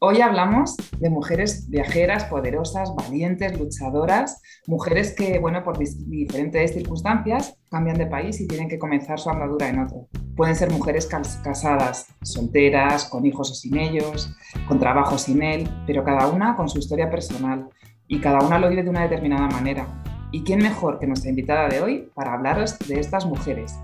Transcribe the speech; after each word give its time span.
Hoy 0.00 0.20
hablamos 0.20 0.76
de 1.00 1.10
mujeres 1.10 1.68
viajeras, 1.68 2.26
poderosas, 2.26 2.94
valientes, 2.94 3.58
luchadoras, 3.58 4.40
mujeres 4.68 5.12
que, 5.12 5.40
bueno, 5.40 5.64
por 5.64 5.76
diferentes 5.76 6.72
circunstancias 6.72 7.58
cambian 7.68 7.98
de 7.98 8.06
país 8.06 8.40
y 8.40 8.46
tienen 8.46 8.68
que 8.68 8.78
comenzar 8.78 9.18
su 9.18 9.28
andadura 9.28 9.68
en 9.68 9.80
otro. 9.80 10.06
Pueden 10.36 10.54
ser 10.54 10.70
mujeres 10.70 11.08
casadas, 11.08 12.14
solteras, 12.22 13.06
con 13.06 13.26
hijos 13.26 13.50
o 13.50 13.54
sin 13.54 13.76
ellos, 13.76 14.32
con 14.68 14.78
trabajo 14.78 15.16
o 15.16 15.18
sin 15.18 15.42
él, 15.42 15.68
pero 15.84 16.04
cada 16.04 16.28
una 16.28 16.54
con 16.54 16.68
su 16.68 16.78
historia 16.78 17.10
personal 17.10 17.68
y 18.06 18.20
cada 18.20 18.46
una 18.46 18.60
lo 18.60 18.68
vive 18.68 18.84
de 18.84 18.90
una 18.90 19.02
determinada 19.02 19.48
manera. 19.48 20.00
¿Y 20.30 20.44
quién 20.44 20.60
mejor 20.60 21.00
que 21.00 21.08
nuestra 21.08 21.30
invitada 21.30 21.66
de 21.66 21.80
hoy 21.80 22.08
para 22.14 22.34
hablaros 22.34 22.78
de 22.86 23.00
estas 23.00 23.26
mujeres? 23.26 23.76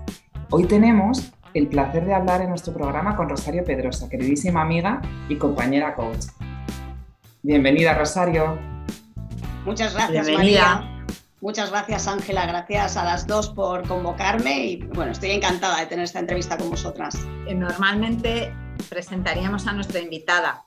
Hoy 0.49 0.63
tenemos 0.63 1.33
el 1.55 1.67
placer 1.67 2.05
de 2.05 2.13
hablar 2.13 2.41
en 2.41 2.49
nuestro 2.49 2.73
programa 2.73 3.15
con 3.15 3.29
Rosario 3.29 3.63
Pedrosa, 3.63 4.09
queridísima 4.09 4.61
amiga 4.61 5.01
y 5.29 5.37
compañera 5.37 5.95
coach. 5.95 6.25
Bienvenida, 7.41 7.93
Rosario. 7.93 8.59
Muchas 9.63 9.93
gracias, 9.93 10.29
María. 10.29 10.91
Muchas 11.39 11.71
gracias, 11.71 12.09
Ángela. 12.09 12.45
Gracias 12.45 12.97
a 12.97 13.05
las 13.05 13.25
dos 13.25 13.49
por 13.49 13.87
convocarme 13.87 14.65
y 14.65 14.77
bueno, 14.93 15.13
estoy 15.13 15.31
encantada 15.31 15.79
de 15.79 15.85
tener 15.85 16.03
esta 16.03 16.19
entrevista 16.19 16.57
con 16.57 16.69
vosotras. 16.69 17.17
Eh, 17.47 17.55
normalmente 17.55 18.53
presentaríamos 18.89 19.65
a 19.65 19.71
nuestra 19.71 20.01
invitada, 20.01 20.65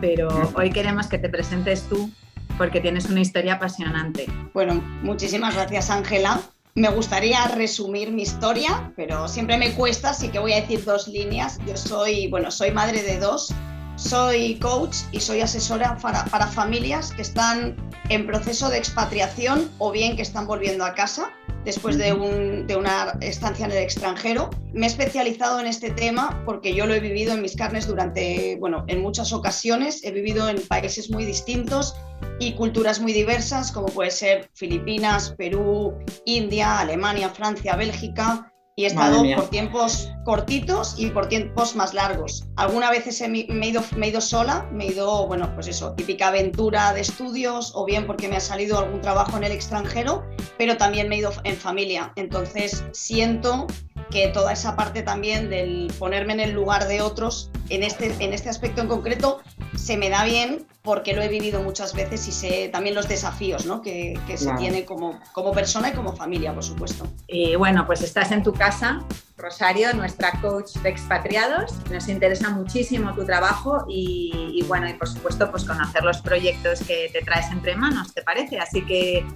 pero 0.00 0.28
hoy 0.54 0.70
queremos 0.70 1.08
que 1.08 1.18
te 1.18 1.28
presentes 1.28 1.88
tú 1.88 2.08
porque 2.56 2.80
tienes 2.80 3.06
una 3.06 3.20
historia 3.20 3.54
apasionante. 3.54 4.26
Bueno, 4.54 4.74
muchísimas 5.02 5.56
gracias, 5.56 5.90
Ángela. 5.90 6.40
Me 6.76 6.88
gustaría 6.88 7.46
resumir 7.48 8.12
mi 8.12 8.22
historia, 8.22 8.92
pero 8.94 9.26
siempre 9.26 9.58
me 9.58 9.74
cuesta, 9.74 10.10
así 10.10 10.28
que 10.28 10.38
voy 10.38 10.52
a 10.52 10.60
decir 10.60 10.84
dos 10.84 11.08
líneas. 11.08 11.58
Yo 11.66 11.76
soy, 11.76 12.28
bueno, 12.28 12.50
soy 12.52 12.70
madre 12.70 13.02
de 13.02 13.18
dos, 13.18 13.52
soy 13.96 14.54
coach 14.60 14.98
y 15.10 15.18
soy 15.18 15.40
asesora 15.40 15.98
para, 16.00 16.24
para, 16.26 16.46
familias 16.46 17.10
que 17.12 17.22
están 17.22 17.76
en 18.08 18.24
proceso 18.24 18.68
de 18.68 18.78
expatriación 18.78 19.68
o 19.78 19.90
bien 19.90 20.14
que 20.14 20.22
están 20.22 20.46
volviendo 20.46 20.84
a 20.84 20.94
casa 20.94 21.32
después 21.64 21.98
de, 21.98 22.12
un, 22.12 22.68
de, 22.68 22.76
una 22.76 23.18
estancia 23.20 23.66
en 23.66 23.72
el 23.72 23.78
extranjero. 23.78 24.50
Me 24.72 24.86
he 24.86 24.88
especializado 24.88 25.58
en 25.58 25.66
este 25.66 25.90
tema 25.90 26.40
porque 26.46 26.72
yo 26.72 26.86
lo 26.86 26.94
he 26.94 27.00
vivido 27.00 27.34
en 27.34 27.42
mis 27.42 27.56
carnes 27.56 27.88
durante, 27.88 28.56
bueno, 28.60 28.84
en 28.86 29.02
muchas 29.02 29.32
ocasiones. 29.32 30.04
He 30.04 30.12
vivido 30.12 30.48
en 30.48 30.62
países 30.62 31.10
muy 31.10 31.24
distintos 31.24 31.96
y 32.40 32.54
culturas 32.54 33.00
muy 33.00 33.12
diversas, 33.12 33.70
como 33.70 33.86
puede 33.86 34.10
ser 34.10 34.50
Filipinas, 34.54 35.34
Perú, 35.36 35.94
India, 36.24 36.80
Alemania, 36.80 37.28
Francia, 37.28 37.76
Bélgica, 37.76 38.50
y 38.76 38.84
he 38.84 38.86
estado 38.86 39.22
por 39.36 39.50
tiempos 39.50 40.10
cortitos 40.24 40.94
y 40.96 41.10
por 41.10 41.28
tiempos 41.28 41.76
más 41.76 41.92
largos. 41.92 42.48
Algunas 42.56 42.90
veces 42.90 43.28
me, 43.28 43.40
he 43.40 43.68
ido, 43.68 43.82
me 43.94 44.06
he 44.06 44.08
ido 44.08 44.22
sola, 44.22 44.66
me 44.72 44.86
he 44.86 44.92
ido, 44.92 45.26
bueno, 45.26 45.52
pues 45.54 45.66
eso, 45.66 45.92
típica 45.92 46.28
aventura 46.28 46.94
de 46.94 47.02
estudios 47.02 47.72
o 47.74 47.84
bien 47.84 48.06
porque 48.06 48.26
me 48.28 48.36
ha 48.36 48.40
salido 48.40 48.78
algún 48.78 49.02
trabajo 49.02 49.36
en 49.36 49.44
el 49.44 49.52
extranjero, 49.52 50.24
pero 50.56 50.78
también 50.78 51.10
me 51.10 51.16
he 51.16 51.18
ido 51.18 51.30
en 51.44 51.56
familia. 51.56 52.14
Entonces 52.16 52.82
siento 52.92 53.66
que 54.10 54.28
toda 54.28 54.52
esa 54.52 54.76
parte 54.76 55.02
también 55.02 55.50
del 55.50 55.92
ponerme 55.98 56.32
en 56.32 56.40
el 56.40 56.52
lugar 56.52 56.88
de 56.88 57.02
otros, 57.02 57.50
en 57.68 57.82
este, 57.82 58.14
en 58.18 58.32
este 58.32 58.48
aspecto 58.48 58.80
en 58.80 58.88
concreto, 58.88 59.40
se 59.76 59.96
me 59.96 60.10
da 60.10 60.24
bien 60.24 60.66
porque 60.82 61.12
lo 61.12 61.22
he 61.22 61.28
vivido 61.28 61.62
muchas 61.62 61.94
veces 61.94 62.26
y 62.26 62.32
sé 62.32 62.68
también 62.72 62.94
los 62.94 63.06
desafíos 63.06 63.66
¿no? 63.66 63.82
que, 63.82 64.18
que 64.26 64.38
se 64.38 64.50
tiene 64.54 64.84
como, 64.84 65.20
como 65.32 65.52
persona 65.52 65.90
y 65.90 65.92
como 65.92 66.16
familia, 66.16 66.54
por 66.54 66.64
supuesto. 66.64 67.06
Y 67.26 67.54
bueno, 67.56 67.86
pues 67.86 68.00
estás 68.00 68.32
en 68.32 68.42
tu 68.42 68.52
casa, 68.54 69.04
Rosario, 69.36 69.92
nuestra 69.94 70.32
coach 70.40 70.76
de 70.76 70.88
expatriados. 70.88 71.72
Nos 71.90 72.08
interesa 72.08 72.50
muchísimo 72.50 73.14
tu 73.14 73.24
trabajo 73.26 73.84
y, 73.88 74.52
y, 74.54 74.62
bueno, 74.62 74.88
y 74.88 74.94
por 74.94 75.08
supuesto, 75.08 75.50
pues 75.50 75.64
conocer 75.64 76.02
los 76.02 76.22
proyectos 76.22 76.80
que 76.80 77.10
te 77.12 77.20
traes 77.22 77.50
entre 77.50 77.76
manos, 77.76 78.14
¿te 78.14 78.22
parece? 78.22 78.58
Así 78.58 78.84
que 78.84 79.26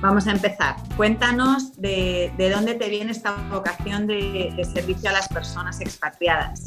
vamos 0.00 0.26
a 0.26 0.32
empezar. 0.32 0.76
Cuéntanos 0.96 1.80
de, 1.80 2.32
de 2.38 2.50
dónde 2.50 2.74
te 2.74 2.88
viene 2.88 3.12
esta 3.12 3.32
vocación 3.50 4.06
de, 4.06 4.52
de 4.56 4.64
servicio 4.64 5.10
a 5.10 5.12
las 5.12 5.28
personas 5.28 5.80
expatriadas. 5.80 6.66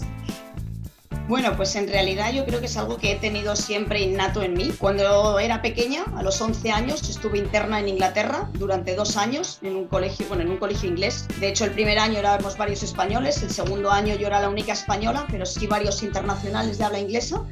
Bueno, 1.27 1.57
pues 1.57 1.75
en 1.75 1.89
realidad 1.89 2.31
yo 2.31 2.45
creo 2.45 2.61
que 2.61 2.67
es 2.67 2.77
algo 2.77 2.95
que 2.95 3.11
he 3.11 3.15
tenido 3.15 3.53
siempre 3.57 3.99
innato 3.99 4.41
en 4.43 4.53
mí. 4.53 4.71
Cuando 4.79 5.39
era 5.39 5.61
pequeña, 5.61 6.05
a 6.15 6.23
los 6.23 6.39
11 6.39 6.71
años, 6.71 7.09
estuve 7.09 7.37
interna 7.37 7.81
en 7.81 7.89
Inglaterra 7.89 8.49
durante 8.53 8.95
dos 8.95 9.17
años 9.17 9.59
en 9.61 9.75
un 9.75 9.87
colegio, 9.87 10.25
bueno, 10.29 10.43
en 10.43 10.51
un 10.51 10.57
colegio 10.57 10.87
inglés. 10.87 11.27
De 11.41 11.49
hecho, 11.49 11.65
el 11.65 11.71
primer 11.71 11.99
año 11.99 12.17
éramos 12.17 12.55
varios 12.55 12.81
españoles, 12.81 13.43
el 13.43 13.49
segundo 13.49 13.91
año 13.91 14.15
yo 14.15 14.27
era 14.27 14.39
la 14.39 14.47
única 14.47 14.71
española, 14.71 15.27
pero 15.29 15.45
sí 15.45 15.67
varios 15.67 16.01
internacionales 16.01 16.77
de 16.77 16.85
habla 16.85 16.99
inglesa. 16.99 17.45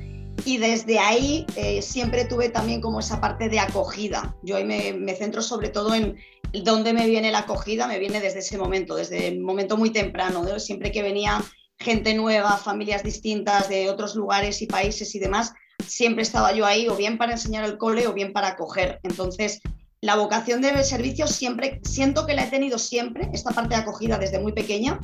Y 0.46 0.58
desde 0.58 0.98
ahí 1.00 1.46
eh, 1.58 1.82
siempre 1.82 2.24
tuve 2.24 2.48
también 2.48 2.80
como 2.80 3.02
esa 3.02 3.20
parte 3.20 3.50
de 3.50 3.60
acogida. 3.60 4.38
Yo 4.42 4.56
ahí 4.56 4.64
me, 4.64 5.16
centro 5.16 5.42
sobre 5.42 5.68
todo 5.68 5.94
en 5.94 6.16
dónde 6.64 6.94
me 6.94 7.08
viene 7.08 7.30
la 7.30 7.40
acogida, 7.40 7.88
me 7.88 8.00
viene 8.00 8.22
desde 8.22 8.40
ese 8.40 8.58
momento, 8.58 8.96
desde 8.96 9.28
el 9.28 9.42
momento 9.42 9.76
muy 9.76 9.90
temprano. 9.90 10.44
¿no? 10.44 10.60
Siempre 10.60 10.94
que 10.94 11.04
venía 11.04 11.44
gente 11.80 12.14
nueva, 12.14 12.58
familias 12.58 13.04
distintas 13.04 13.70
de 13.70 13.90
otros 13.90 14.16
lugares 14.16 14.62
y 14.62 14.68
países 14.68 15.14
y 15.16 15.20
demás, 15.20 15.54
siempre 15.86 16.24
estaba 16.24 16.54
yo 16.54 16.66
ahí 16.66 16.88
o 16.88 16.96
bien 16.96 17.18
para 17.18 17.34
enseñar 17.34 17.64
el 17.66 17.78
cole 17.78 18.08
o 18.08 18.14
bien 18.14 18.34
para 18.34 18.50
acoger. 18.50 19.00
Entonces, 19.04 19.62
la 20.02 20.16
vocación 20.16 20.62
de 20.62 20.84
servicio 20.84 21.28
siempre, 21.28 21.82
siento 21.84 22.26
que 22.26 22.34
la 22.34 22.44
he 22.44 22.50
tenido 22.50 22.78
siempre, 22.78 23.30
esta 23.34 23.52
parte 23.52 23.76
de 23.76 23.82
acogida 23.82 24.18
desde 24.18 24.40
muy 24.40 24.54
pequeña. 24.54 25.00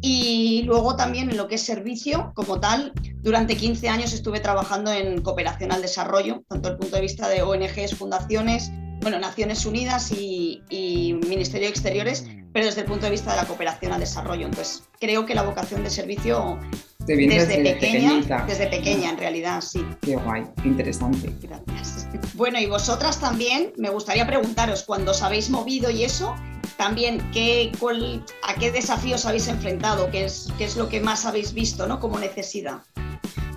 Y 0.00 0.62
luego 0.64 0.94
también 0.94 1.30
en 1.30 1.36
lo 1.36 1.48
que 1.48 1.56
es 1.56 1.62
servicio 1.62 2.32
como 2.34 2.60
tal, 2.60 2.92
durante 3.22 3.56
15 3.56 3.88
años 3.88 4.12
estuve 4.12 4.40
trabajando 4.40 4.92
en 4.92 5.20
cooperación 5.20 5.72
al 5.72 5.82
desarrollo, 5.82 6.44
tanto 6.48 6.68
desde 6.68 6.72
el 6.72 6.78
punto 6.78 6.96
de 6.96 7.02
vista 7.02 7.28
de 7.28 7.42
ONGs, 7.42 7.96
fundaciones, 7.96 8.70
bueno, 9.06 9.20
Naciones 9.20 9.64
Unidas 9.64 10.10
y, 10.10 10.64
y 10.68 11.12
Ministerio 11.28 11.68
de 11.68 11.70
Exteriores, 11.70 12.26
pero 12.52 12.66
desde 12.66 12.80
el 12.80 12.88
punto 12.88 13.04
de 13.04 13.12
vista 13.12 13.30
de 13.30 13.36
la 13.36 13.44
cooperación 13.44 13.92
al 13.92 14.00
desarrollo. 14.00 14.46
Entonces, 14.46 14.82
creo 14.98 15.24
que 15.24 15.32
la 15.32 15.42
vocación 15.42 15.84
de 15.84 15.90
servicio 15.90 16.58
desde, 17.06 17.28
desde, 17.28 17.74
pequeña, 17.74 18.44
desde 18.48 18.66
pequeña 18.66 19.10
en 19.10 19.16
realidad, 19.16 19.60
sí. 19.60 19.86
Qué 20.02 20.16
guay, 20.16 20.42
qué 20.60 20.66
interesante. 20.66 21.32
Gracias. 21.40 22.08
Bueno, 22.34 22.58
y 22.58 22.66
vosotras 22.66 23.20
también, 23.20 23.72
me 23.76 23.90
gustaría 23.90 24.26
preguntaros, 24.26 24.82
cuando 24.82 25.12
os 25.12 25.22
habéis 25.22 25.50
movido 25.50 25.88
y 25.88 26.02
eso, 26.02 26.34
también 26.76 27.30
qué, 27.32 27.70
cuál, 27.78 28.24
a 28.42 28.56
qué 28.56 28.72
desafíos 28.72 29.24
habéis 29.24 29.46
enfrentado, 29.46 30.10
qué 30.10 30.24
es, 30.24 30.48
qué 30.58 30.64
es 30.64 30.76
lo 30.76 30.88
que 30.88 31.00
más 31.00 31.24
habéis 31.26 31.54
visto 31.54 31.86
¿no? 31.86 32.00
como 32.00 32.18
necesidad. 32.18 32.78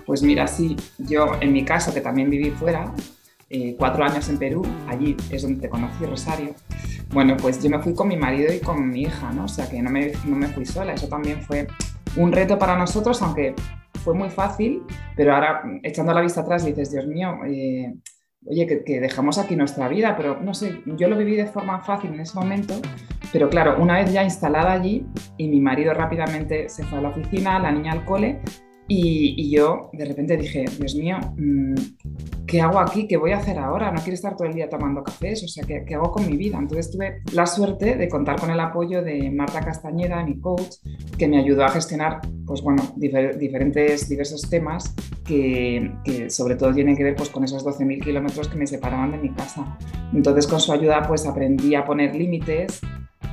Pues 0.06 0.22
mira, 0.22 0.46
sí, 0.46 0.76
yo 0.98 1.32
en 1.40 1.52
mi 1.52 1.64
caso, 1.64 1.92
que 1.92 2.00
también 2.00 2.30
viví 2.30 2.52
fuera, 2.52 2.94
eh, 3.52 3.74
cuatro 3.76 4.04
años 4.04 4.28
en 4.28 4.38
Perú, 4.38 4.62
allí 4.86 5.16
es 5.28 5.42
donde 5.42 5.60
te 5.60 5.68
conocí, 5.68 6.06
Rosario. 6.06 6.54
Bueno, 7.12 7.36
pues 7.36 7.60
yo 7.60 7.68
me 7.68 7.80
fui 7.80 7.94
con 7.94 8.06
mi 8.06 8.16
marido 8.16 8.52
y 8.54 8.60
con 8.60 8.88
mi 8.88 9.02
hija, 9.02 9.32
¿no? 9.32 9.46
O 9.46 9.48
sea 9.48 9.68
que 9.68 9.82
no 9.82 9.90
me, 9.90 10.12
no 10.24 10.36
me 10.36 10.46
fui 10.46 10.64
sola, 10.64 10.92
eso 10.92 11.08
también 11.08 11.42
fue 11.42 11.66
un 12.16 12.30
reto 12.30 12.60
para 12.60 12.78
nosotros, 12.78 13.20
aunque 13.22 13.56
fue 14.04 14.14
muy 14.14 14.30
fácil, 14.30 14.82
pero 15.16 15.34
ahora 15.34 15.64
echando 15.82 16.14
la 16.14 16.20
vista 16.20 16.42
atrás 16.42 16.64
dices, 16.64 16.92
Dios 16.92 17.08
mío, 17.08 17.40
eh, 17.44 17.92
oye, 18.46 18.66
que, 18.68 18.84
que, 18.84 19.00
dejamos 19.00 19.36
aquí 19.38 19.56
nuestra 19.56 19.88
vida, 19.88 20.16
pero 20.16 20.40
no 20.40 20.54
sé, 20.54 20.82
yo 20.86 21.08
lo 21.08 21.16
viví 21.16 21.34
de 21.34 21.46
forma 21.46 21.80
fácil 21.80 22.14
en 22.14 22.20
ese 22.20 22.38
momento, 22.38 22.74
pero 23.32 23.50
claro, 23.50 23.82
una 23.82 23.98
vez 23.98 24.12
ya 24.12 24.22
instalada 24.22 24.70
allí 24.70 25.04
y 25.36 25.48
mi 25.48 25.60
marido 25.60 25.92
rápidamente 25.92 26.68
se 26.68 26.84
fue 26.84 26.98
a 26.98 27.02
la 27.02 27.08
oficina, 27.08 27.58
la 27.58 27.72
niña 27.72 27.92
al 27.92 28.04
cole, 28.04 28.40
Y, 28.92 29.48
yo 29.48 29.88
de 29.92 30.04
repente 30.04 30.36
dije, 30.36 30.64
Dios 30.76 30.96
mío, 30.96 31.16
mm, 31.36 31.74
¿qué 32.44 32.60
hago 32.60 32.80
aquí? 32.80 33.06
¿Qué 33.06 33.16
voy 33.16 33.30
a 33.30 33.36
hacer 33.36 33.56
ahora? 33.56 33.92
No 33.92 34.00
quiero 34.00 34.14
estar 34.14 34.36
todo 34.36 34.48
el 34.48 34.54
día 34.54 34.68
tomando 34.68 35.04
cafés, 35.04 35.44
o 35.44 35.48
sea, 35.48 35.64
¿qué, 35.64 35.84
¿qué, 35.86 35.94
hago 35.94 36.10
con 36.10 36.26
mi 36.26 36.36
vida? 36.36 36.58
Entonces 36.58 36.90
tuve 36.90 37.22
la 37.32 37.46
suerte 37.46 37.94
de 37.94 38.08
contar 38.08 38.40
con 38.40 38.50
el 38.50 38.58
apoyo 38.58 39.00
de 39.00 39.30
Marta 39.30 39.60
Castañeda, 39.60 40.24
mi 40.24 40.40
coach, 40.40 40.78
que 41.16 41.28
me 41.28 41.38
ayudó 41.38 41.62
a 41.64 41.68
gestionar, 41.68 42.20
pues 42.44 42.62
bueno, 42.62 42.82
diferentes, 42.96 44.08
diversos 44.08 44.50
temas 44.50 44.92
que, 45.24 45.92
que, 46.02 46.28
sobre 46.28 46.56
todo 46.56 46.74
tienen 46.74 46.96
que 46.96 47.04
ver 47.04 47.14
pues, 47.14 47.30
con 47.30 47.44
esos 47.44 47.64
12.000 47.64 48.02
kilómetros 48.02 48.48
que 48.48 48.56
me 48.56 48.66
separaban 48.66 49.12
de 49.12 49.18
mi 49.18 49.30
casa. 49.30 49.78
Entonces 50.12 50.48
con 50.48 50.58
su 50.58 50.72
ayuda 50.72 51.04
pues 51.06 51.26
aprendí 51.26 51.76
a 51.76 51.84
poner 51.84 52.16
límites, 52.16 52.80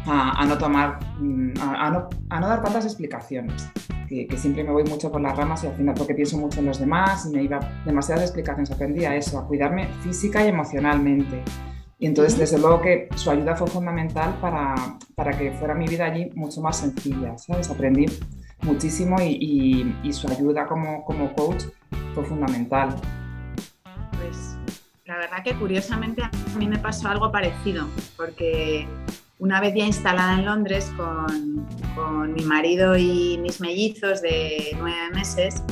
a, 0.07 0.45
no 0.45 0.57
tomar, 0.57 1.00
mm, 1.19 1.54
a, 1.59 1.89
no, 1.89 2.09
a, 2.30 2.39
no, 2.39 2.48
dar 2.48 2.63
tantas 2.63 2.86
explicaciones, 2.86 3.69
que, 4.07 4.27
siempre 4.38 4.63
me 4.63 4.71
voy 4.71 4.83
mucho 4.86 5.12
por 5.12 5.21
las 5.21 5.36
ramas 5.36 5.63
y 5.63 5.68
al 5.68 5.75
final 5.75 5.95
porque 5.95 6.13
pienso 6.13 6.38
mucho 6.38 6.59
en 6.59 6.68
los 6.68 6.80
demás 6.80 7.25
y 7.25 7.36
me 7.36 7.44
iba 7.44 7.59
demasiadas 7.86 8.24
explicaciones, 8.24 8.71
aprendí 8.71 9.06
a 9.06 9.15
eso, 9.15 9.38
a 9.39 9.48
cuidarme 9.48 9.88
física 10.01 10.45
y 10.45 10.50
emocionalmente. 10.50 11.44
Y 12.00 12.06
entonces, 12.06 12.38
desde 12.38 12.59
luego 12.59 12.81
que 12.81 13.09
su 13.15 13.31
ayuda 13.31 13.56
fue 13.56 13.68
fundamental 13.68 14.38
para, 14.39 14.75
para, 15.15 15.36
que 15.36 15.51
fuera 15.54 15.74
mi 15.74 15.88
vida 15.88 16.06
allí 16.06 16.30
mucho 16.36 16.62
más 16.62 16.77
sencilla, 16.77 17.38
¿sabes? 17.38 17.69
Aprendí 17.71 18.06
muchísimo 18.62 19.18
y, 19.19 19.95
y, 20.04 20.13
su 20.13 20.27
ayuda 20.27 20.68
como, 20.68 21.04
como 21.06 21.33
coach 21.33 21.63
fue 22.13 22.24
fundamental. 22.24 22.95
Pues 24.12 24.57
la 25.06 25.18
verdad 25.18 25.44
que 25.44 25.56
curiosamente 25.56 26.21
a 26.21 26.30
mí 26.57 26.68
me 26.68 26.77
pasó 26.77 27.07
algo 27.07 27.31
parecido, 27.31 27.88
porque 28.15 28.88
una 29.39 29.62
vez 29.62 29.74
ya 29.75 29.86
instalada 29.86 30.34
en 30.36 30.45
Londres 30.45 30.92
con, 30.98 32.34
mi 32.34 32.44
marido 32.44 32.95
y 32.98 33.38
mis 33.39 33.60
mellizos 33.60 34.22
de 34.22 34.75
nueve 34.78 35.10
meses, 35.13 35.63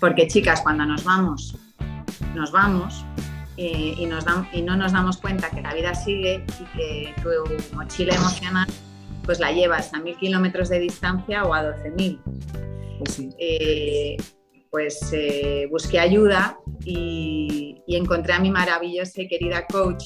porque 0.00 0.26
chicas, 0.26 0.60
cuando 0.62 0.84
nos 0.84 1.04
vamos, 1.04 1.56
nos 2.34 2.50
vamos 2.50 3.04
eh, 3.56 3.94
y, 3.96 4.06
nos 4.06 4.24
y 4.52 4.62
no 4.62 4.76
nos 4.76 4.92
damos 4.92 5.18
cuenta 5.18 5.50
que 5.50 5.62
la 5.62 5.74
vida 5.74 5.94
sigue 5.94 6.44
y 6.60 6.76
que 6.76 7.14
tu 7.22 7.76
mochila 7.76 8.14
emocional 8.14 8.66
pues 9.24 9.40
la 9.40 9.52
llevas 9.52 9.92
a 9.92 10.00
mil 10.00 10.16
kilómetros 10.16 10.68
de 10.68 10.78
distancia 10.78 11.44
o 11.44 11.52
a 11.52 11.62
12.000. 11.62 12.20
Pues, 12.98 13.22
eh, 13.38 14.16
pues 14.70 15.12
eh, 15.12 15.68
busqué 15.70 15.98
ayuda 15.98 16.58
y, 16.84 17.82
encontré 17.88 18.34
a 18.34 18.40
mi 18.40 18.50
maravillosa 18.50 19.22
y 19.22 19.28
querida 19.28 19.66
coach, 19.66 20.04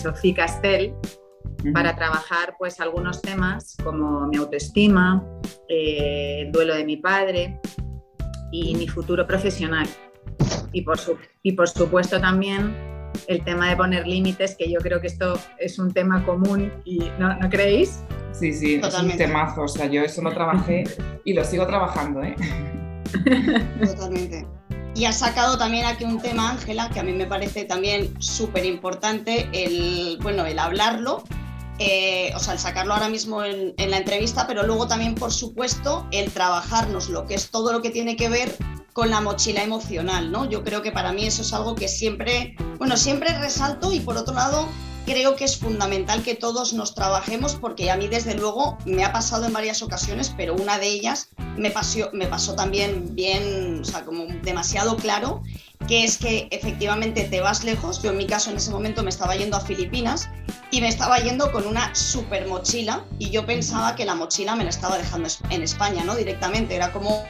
Sofía 0.00 0.46
Para 1.72 1.94
trabajar 1.94 2.54
pues 2.58 2.80
algunos 2.80 3.20
temas 3.20 3.76
como 3.84 4.26
mi 4.26 4.36
autoestima, 4.38 5.24
eh, 5.68 6.42
el 6.42 6.52
duelo 6.52 6.74
de 6.74 6.84
mi 6.84 6.96
padre 6.96 7.60
y 8.50 8.74
mi 8.74 8.88
futuro 8.88 9.26
profesional. 9.26 9.86
Y 10.72 10.82
por, 10.82 10.98
y 11.42 11.52
por 11.52 11.68
supuesto 11.68 12.20
también 12.20 12.74
el 13.26 13.44
tema 13.44 13.68
de 13.68 13.76
poner 13.76 14.06
límites, 14.06 14.56
que 14.56 14.70
yo 14.70 14.78
creo 14.80 15.00
que 15.00 15.08
esto 15.08 15.38
es 15.58 15.78
un 15.78 15.92
tema 15.92 16.24
común 16.24 16.72
y 16.84 17.10
¿no, 17.18 17.36
¿no 17.36 17.50
creéis? 17.50 18.02
Sí, 18.32 18.52
sí, 18.52 18.80
es 18.82 18.98
un 18.98 19.16
temazo. 19.16 19.62
O 19.62 19.68
sea, 19.68 19.86
yo 19.86 20.02
eso 20.02 20.22
lo 20.22 20.32
trabajé 20.32 20.84
y 21.24 21.34
lo 21.34 21.44
sigo 21.44 21.66
trabajando, 21.66 22.22
¿eh? 22.22 22.34
Totalmente. 23.84 24.46
Y 24.94 25.04
has 25.04 25.18
sacado 25.18 25.56
también 25.56 25.86
aquí 25.86 26.04
un 26.04 26.20
tema, 26.20 26.50
Ángela, 26.50 26.90
que 26.90 27.00
a 27.00 27.02
mí 27.02 27.12
me 27.12 27.26
parece 27.26 27.64
también 27.64 28.20
súper 28.20 28.64
importante, 28.64 29.48
el, 29.52 30.18
bueno, 30.20 30.44
el 30.46 30.58
hablarlo 30.58 31.22
eh, 31.82 32.30
o 32.36 32.38
sea, 32.38 32.52
el 32.52 32.58
sacarlo 32.58 32.92
ahora 32.92 33.08
mismo 33.08 33.42
en, 33.42 33.74
la 33.90 33.96
entrevista, 33.96 34.46
pero 34.46 34.64
luego 34.64 34.86
también, 34.86 35.14
por 35.14 35.32
supuesto, 35.32 36.06
el 36.10 36.30
trabajarnos 36.30 37.08
lo 37.08 37.26
que 37.26 37.34
es 37.34 37.50
todo 37.50 37.72
lo 37.72 37.80
que 37.80 37.88
tiene 37.88 38.16
que 38.16 38.28
ver 38.28 38.54
con 38.92 39.08
la 39.08 39.22
mochila 39.22 39.62
emocional, 39.62 40.30
¿no? 40.30 40.44
Yo 40.44 40.62
creo 40.62 40.82
que 40.82 40.92
para 40.92 41.14
mí 41.14 41.24
eso 41.24 41.40
es 41.40 41.54
algo 41.54 41.74
que 41.74 41.88
siempre, 41.88 42.54
bueno, 42.76 42.98
siempre 42.98 43.32
resalto 43.38 43.94
y 43.94 44.00
por 44.00 44.18
otro 44.18 44.34
lado, 44.34 44.68
creo 45.06 45.36
que 45.36 45.44
es 45.44 45.56
fundamental 45.56 46.22
que 46.22 46.34
todos 46.34 46.74
nos 46.74 46.94
trabajemos 46.94 47.54
porque 47.54 47.90
a 47.90 47.96
mí 47.96 48.08
desde 48.08 48.34
luego 48.34 48.76
me 48.84 49.02
ha 49.02 49.12
pasado 49.12 49.46
en 49.46 49.54
varias 49.54 49.80
ocasiones, 49.80 50.34
pero 50.36 50.54
una 50.54 50.78
de 50.78 50.86
ellas 50.86 51.30
me 51.56 51.70
pasó, 51.70 52.10
me 52.12 52.26
pasó 52.26 52.54
también 52.54 53.14
bien, 53.14 53.80
o 53.80 53.84
sea, 53.86 54.04
como 54.04 54.26
demasiado 54.42 54.96
claro 54.96 55.42
que 55.88 56.04
es 56.04 56.18
que 56.18 56.48
efectivamente 56.50 57.24
te 57.24 57.40
vas 57.40 57.64
lejos. 57.64 58.02
Yo 58.02 58.10
en 58.10 58.18
mi 58.18 58.26
caso 58.26 58.50
en 58.50 58.56
ese 58.56 58.70
momento 58.70 59.02
me 59.02 59.10
estaba 59.10 59.34
yendo 59.34 59.56
a 59.56 59.60
Filipinas 59.60 60.28
y 60.70 60.80
me 60.80 60.88
estaba 60.88 61.18
yendo 61.18 61.50
con 61.50 61.66
una 61.66 61.94
super 61.94 62.46
mochila 62.46 63.04
y 63.18 63.30
yo 63.30 63.44
pensaba 63.44 63.96
que 63.96 64.04
la 64.04 64.14
mochila 64.14 64.54
me 64.54 64.64
la 64.64 64.70
estaba 64.70 64.98
dejando 64.98 65.28
en 65.50 65.62
España, 65.62 66.04
¿no? 66.04 66.14
Directamente. 66.14 66.76
Era 66.76 66.92
como, 66.92 67.24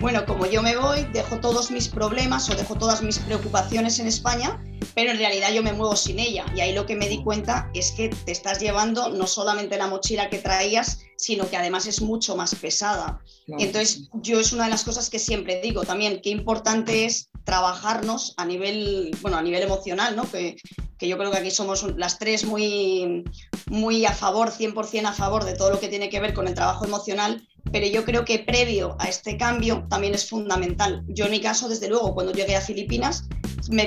bueno, 0.00 0.26
como 0.26 0.46
yo 0.46 0.62
me 0.62 0.76
voy, 0.76 1.04
dejo 1.12 1.38
todos 1.38 1.70
mis 1.70 1.88
problemas 1.88 2.50
o 2.50 2.54
dejo 2.54 2.74
todas 2.74 3.02
mis 3.02 3.18
preocupaciones 3.18 3.98
en 3.98 4.08
España, 4.08 4.62
pero 4.94 5.12
en 5.12 5.18
realidad 5.18 5.52
yo 5.52 5.62
me 5.62 5.72
muevo 5.72 5.96
sin 5.96 6.18
ella. 6.18 6.44
Y 6.54 6.60
ahí 6.60 6.74
lo 6.74 6.84
que 6.84 6.96
me 6.96 7.08
di 7.08 7.22
cuenta 7.22 7.70
es 7.72 7.92
que 7.92 8.08
te 8.08 8.32
estás 8.32 8.60
llevando 8.60 9.08
no 9.08 9.26
solamente 9.26 9.78
la 9.78 9.86
mochila 9.86 10.28
que 10.28 10.38
traías, 10.38 11.00
sino 11.16 11.48
que 11.48 11.56
además 11.56 11.86
es 11.86 12.02
mucho 12.02 12.36
más 12.36 12.54
pesada. 12.54 13.22
Entonces, 13.46 14.08
yo 14.14 14.38
es 14.40 14.52
una 14.52 14.64
de 14.64 14.70
las 14.70 14.84
cosas 14.84 15.08
que 15.08 15.18
siempre 15.18 15.60
digo 15.62 15.84
también, 15.84 16.20
qué 16.22 16.30
importante 16.30 17.06
es 17.06 17.30
trabajarnos 17.44 18.34
a 18.36 18.44
nivel, 18.44 19.10
bueno, 19.20 19.36
a 19.36 19.42
nivel 19.42 19.62
emocional, 19.62 20.16
¿no? 20.16 20.30
Que, 20.30 20.56
que 20.98 21.08
yo 21.08 21.18
creo 21.18 21.30
que 21.30 21.38
aquí 21.38 21.50
somos 21.50 21.84
las 21.96 22.18
tres 22.18 22.44
muy, 22.44 23.24
muy 23.66 24.06
a 24.06 24.12
favor, 24.12 24.50
100% 24.50 25.06
a 25.06 25.12
favor 25.12 25.44
de 25.44 25.54
todo 25.54 25.70
lo 25.70 25.80
que 25.80 25.88
tiene 25.88 26.08
que 26.08 26.20
ver 26.20 26.34
con 26.34 26.46
el 26.46 26.54
trabajo 26.54 26.84
emocional, 26.84 27.46
pero 27.72 27.86
yo 27.86 28.04
creo 28.04 28.24
que 28.24 28.38
previo 28.38 28.96
a 28.98 29.08
este 29.08 29.36
cambio 29.36 29.84
también 29.88 30.14
es 30.14 30.28
fundamental. 30.28 31.02
Yo 31.08 31.24
en 31.24 31.32
mi 31.32 31.40
caso, 31.40 31.68
desde 31.68 31.88
luego, 31.88 32.14
cuando 32.14 32.32
llegué 32.32 32.54
a 32.54 32.60
Filipinas, 32.60 33.24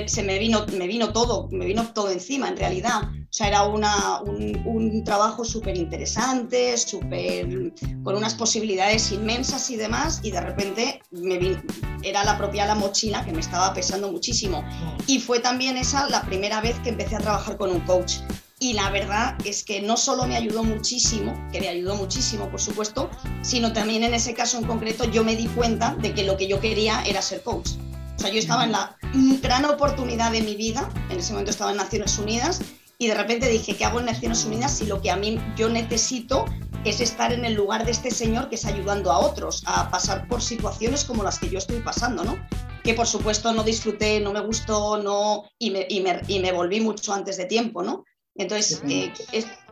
se 0.06 0.22
me 0.22 0.38
vino, 0.38 0.66
me 0.76 0.86
vino 0.86 1.12
todo, 1.12 1.48
me 1.50 1.66
vino 1.66 1.92
todo 1.92 2.10
encima 2.10 2.48
en 2.48 2.56
realidad. 2.56 3.02
O 3.36 3.38
sea, 3.38 3.48
era 3.48 3.64
una, 3.64 4.22
un, 4.22 5.04
trabajo 5.04 5.44
súper 5.44 5.76
interesante, 5.76 6.74
súper 6.78 7.74
con 8.02 8.16
unas 8.16 8.34
posibilidades 8.34 9.12
inmensas 9.12 9.68
y 9.68 9.76
demás, 9.76 10.20
y 10.22 10.30
de 10.30 10.40
repente 10.40 11.02
me 11.10 11.62
era 12.02 12.24
la 12.24 12.38
propia 12.38 12.64
la 12.64 12.74
mochila 12.74 13.26
que 13.26 13.32
me 13.32 13.40
estaba 13.40 13.74
pesando 13.74 14.10
muchísimo. 14.10 14.64
Y 15.06 15.20
fue 15.20 15.38
también 15.38 15.76
esa 15.76 16.08
la 16.08 16.22
primera 16.22 16.62
vez 16.62 16.80
que 16.80 16.88
empecé 16.88 17.16
a 17.16 17.18
trabajar 17.18 17.58
con 17.58 17.70
un 17.72 17.80
coach. 17.80 18.14
Y 18.58 18.72
la 18.72 18.88
verdad 18.88 19.36
es 19.44 19.64
que 19.64 19.82
no 19.82 19.98
solo 19.98 20.26
me 20.26 20.36
ayudó 20.38 20.64
muchísimo, 20.64 21.34
que 21.52 21.60
me 21.60 21.68
ayudó 21.68 21.94
muchísimo, 21.94 22.48
por 22.48 22.62
supuesto, 22.62 23.10
sino 23.42 23.74
también 23.74 24.02
en 24.02 24.14
ese 24.14 24.32
caso 24.32 24.56
en 24.56 24.64
concreto 24.64 25.04
yo 25.04 25.24
me 25.24 25.36
di 25.36 25.48
cuenta 25.48 25.94
de 25.96 26.14
que 26.14 26.24
lo 26.24 26.38
que 26.38 26.48
yo 26.48 26.58
quería 26.58 27.02
era 27.04 27.20
ser 27.20 27.42
coach. 27.42 27.72
O 28.16 28.18
sea, 28.18 28.30
yo 28.30 28.38
estaba 28.38 28.64
en 28.64 28.72
la 28.72 28.96
gran 29.42 29.66
oportunidad 29.66 30.32
de 30.32 30.40
mi 30.40 30.56
vida, 30.56 30.88
en 31.10 31.18
ese 31.18 31.34
momento 31.34 31.50
estaba 31.50 31.72
en 31.72 31.76
Naciones 31.76 32.18
Unidas, 32.18 32.62
y 32.98 33.08
de 33.08 33.14
repente 33.14 33.48
dije, 33.48 33.76
¿qué 33.76 33.84
hago 33.84 34.00
en 34.00 34.06
Naciones 34.06 34.44
Unidas 34.44 34.78
si 34.78 34.86
lo 34.86 35.00
que 35.02 35.10
a 35.10 35.16
mí 35.16 35.38
yo 35.56 35.68
necesito 35.68 36.46
es 36.84 37.00
estar 37.00 37.32
en 37.32 37.44
el 37.44 37.54
lugar 37.54 37.84
de 37.84 37.90
este 37.90 38.10
señor 38.10 38.48
que 38.48 38.54
es 38.54 38.64
ayudando 38.64 39.10
a 39.10 39.18
otros 39.18 39.62
a 39.66 39.90
pasar 39.90 40.26
por 40.28 40.40
situaciones 40.40 41.04
como 41.04 41.22
las 41.22 41.38
que 41.38 41.48
yo 41.48 41.58
estoy 41.58 41.80
pasando, 41.80 42.24
¿no? 42.24 42.38
Que 42.84 42.94
por 42.94 43.06
supuesto 43.06 43.52
no 43.52 43.64
disfruté, 43.64 44.20
no 44.20 44.32
me 44.32 44.40
gustó, 44.40 45.02
no, 45.02 45.44
y 45.58 45.70
me, 45.70 45.86
y 45.88 46.00
me, 46.00 46.20
y 46.28 46.38
me 46.38 46.52
volví 46.52 46.80
mucho 46.80 47.12
antes 47.12 47.36
de 47.36 47.46
tiempo, 47.46 47.82
¿no? 47.82 48.04
Entonces, 48.38 48.82
eh, 48.88 49.12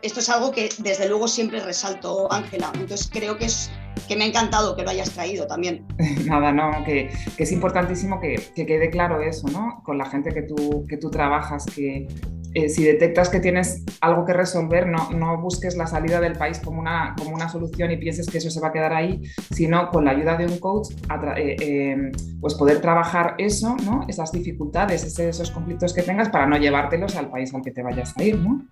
esto 0.02 0.20
es 0.20 0.28
algo 0.30 0.50
que 0.50 0.70
desde 0.78 1.08
luego 1.08 1.28
siempre 1.28 1.60
resalto, 1.60 2.32
Ángela. 2.32 2.72
Entonces, 2.74 3.10
creo 3.12 3.36
que, 3.36 3.44
es, 3.44 3.70
que 4.08 4.16
me 4.16 4.24
ha 4.24 4.26
encantado 4.26 4.74
que 4.74 4.82
lo 4.82 4.90
hayas 4.90 5.10
traído 5.10 5.46
también. 5.46 5.86
Nada, 6.24 6.50
no, 6.50 6.82
que, 6.84 7.10
es 7.36 7.52
importantísimo 7.52 8.18
que, 8.20 8.36
que, 8.56 8.64
quede 8.64 8.88
claro 8.88 9.20
eso, 9.20 9.46
¿no? 9.48 9.82
Con 9.84 9.98
la 9.98 10.06
gente 10.06 10.32
que 10.32 10.42
tú, 10.42 10.86
que 10.88 10.96
tú 10.96 11.10
trabajas, 11.10 11.66
que, 11.66 12.08
eh, 12.54 12.68
si 12.68 12.84
detectas 12.84 13.28
que 13.28 13.40
tienes 13.40 13.82
algo 14.00 14.24
que 14.24 14.32
resolver, 14.32 14.86
no, 14.86 15.10
no, 15.10 15.40
busques 15.40 15.76
la 15.76 15.88
salida 15.88 16.20
del 16.20 16.34
país 16.34 16.60
como 16.60 16.80
una, 16.80 17.14
como 17.18 17.34
una 17.34 17.48
solución 17.48 17.90
y 17.90 17.96
pienses 17.96 18.28
que 18.28 18.38
eso 18.38 18.48
se 18.48 18.60
va 18.60 18.68
a 18.68 18.72
quedar 18.72 18.92
ahí, 18.92 19.22
sino 19.50 19.90
con 19.90 20.04
la 20.04 20.12
ayuda 20.12 20.36
de 20.36 20.46
un 20.46 20.58
coach, 20.58 20.92
eh, 21.36 21.56
eh, 21.60 22.12
pues 22.40 22.54
poder 22.54 22.80
trabajar 22.80 23.34
eso, 23.38 23.76
¿no? 23.84 24.04
esas 24.06 24.30
dificultades, 24.30 25.18
esos 25.18 25.50
conflictos 25.50 25.92
que 25.92 26.02
tengas 26.02 26.28
para 26.28 26.46
no 26.46 26.56
llevártelos 26.56 27.16
al 27.16 27.28
país 27.28 27.52
al 27.52 27.62
que 27.62 27.72
te 27.72 27.82
vayas 27.82 28.16
a 28.16 28.22
ir. 28.22 28.38
¿no? 28.38 28.64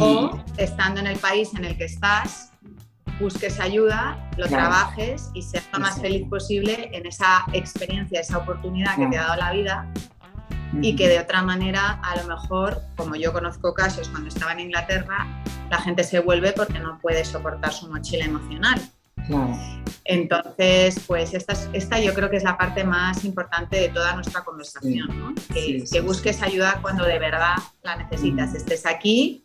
O 0.00 0.44
estando 0.56 1.00
en 1.00 1.06
el 1.06 1.18
país 1.18 1.54
en 1.56 1.64
el 1.64 1.78
que 1.78 1.84
estás, 1.84 2.50
busques 3.20 3.60
ayuda, 3.60 4.30
lo 4.38 4.48
trabajes 4.48 5.30
y 5.34 5.42
seas 5.42 5.68
lo 5.72 5.78
más 5.78 6.00
feliz 6.00 6.26
posible 6.28 6.90
en 6.92 7.06
esa 7.06 7.44
experiencia, 7.52 8.20
esa 8.20 8.38
oportunidad 8.38 8.96
que 8.96 9.06
te 9.06 9.18
ha 9.18 9.22
dado 9.22 9.36
la 9.36 9.52
vida 9.52 9.92
y 10.80 10.96
que 10.96 11.08
de 11.08 11.18
otra 11.18 11.42
manera, 11.42 12.00
a 12.02 12.16
lo 12.16 12.28
mejor, 12.28 12.80
como 12.96 13.16
yo 13.16 13.32
conozco 13.32 13.74
casos 13.74 14.08
cuando 14.08 14.28
estaba 14.28 14.52
en 14.52 14.60
Inglaterra, 14.60 15.26
la 15.70 15.78
gente 15.78 16.04
se 16.04 16.20
vuelve 16.20 16.52
porque 16.52 16.78
no 16.78 16.98
puede 17.00 17.24
soportar 17.24 17.72
su 17.72 17.88
mochila 17.88 18.24
emocional. 18.24 18.80
Entonces, 20.04 21.00
pues 21.06 21.34
esta, 21.34 21.54
esta 21.72 22.00
yo 22.00 22.14
creo 22.14 22.30
que 22.30 22.36
es 22.36 22.42
la 22.42 22.56
parte 22.56 22.84
más 22.84 23.24
importante 23.24 23.76
de 23.76 23.88
toda 23.88 24.14
nuestra 24.14 24.42
conversación, 24.42 25.06
¿no? 25.18 25.34
que, 25.52 25.84
que 25.90 26.00
busques 26.00 26.42
ayuda 26.42 26.78
cuando 26.82 27.04
de 27.04 27.18
verdad 27.18 27.54
la 27.82 27.96
necesitas, 27.96 28.54
estés 28.54 28.86
aquí, 28.86 29.44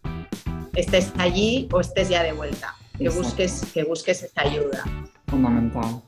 estés 0.74 1.12
allí 1.18 1.68
o 1.72 1.82
estés 1.82 2.10
ya 2.10 2.24
de 2.24 2.34
vuelta, 2.34 2.76
que 2.98 3.10
busques, 3.10 3.64
que 3.74 3.84
busques 3.84 4.24
esta 4.24 4.42
ayuda. 4.42 4.84
Fundamental. 5.28 6.02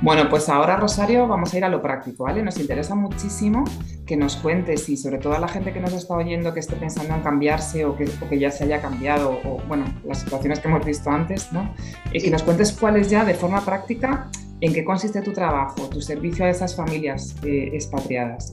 Bueno, 0.00 0.28
pues 0.28 0.48
ahora 0.48 0.76
Rosario 0.76 1.26
vamos 1.26 1.52
a 1.52 1.58
ir 1.58 1.64
a 1.64 1.68
lo 1.68 1.82
práctico, 1.82 2.24
¿vale? 2.24 2.42
Nos 2.42 2.58
interesa 2.58 2.94
muchísimo 2.94 3.64
que 4.06 4.16
nos 4.16 4.36
cuentes 4.36 4.88
y 4.88 4.96
sobre 4.96 5.18
todo 5.18 5.34
a 5.34 5.38
la 5.40 5.48
gente 5.48 5.72
que 5.72 5.80
nos 5.80 5.92
está 5.92 6.14
oyendo 6.14 6.54
que 6.54 6.60
esté 6.60 6.76
pensando 6.76 7.14
en 7.14 7.20
cambiarse 7.22 7.84
o 7.84 7.96
que, 7.96 8.04
que 8.04 8.38
ya 8.38 8.50
se 8.50 8.64
haya 8.64 8.80
cambiado 8.80 9.40
o, 9.44 9.60
bueno, 9.66 9.84
las 10.04 10.20
situaciones 10.20 10.60
que 10.60 10.68
hemos 10.68 10.84
visto 10.84 11.10
antes, 11.10 11.52
¿no? 11.52 11.74
Y 12.12 12.20
que 12.20 12.30
nos 12.30 12.42
cuentes 12.42 12.72
cuáles 12.72 13.10
ya 13.10 13.24
de 13.24 13.34
forma 13.34 13.64
práctica 13.64 14.30
en 14.60 14.72
qué 14.72 14.84
consiste 14.84 15.20
tu 15.22 15.32
trabajo, 15.32 15.88
tu 15.88 16.00
servicio 16.00 16.44
a 16.44 16.50
esas 16.50 16.76
familias 16.76 17.34
eh, 17.44 17.70
expatriadas. 17.72 18.52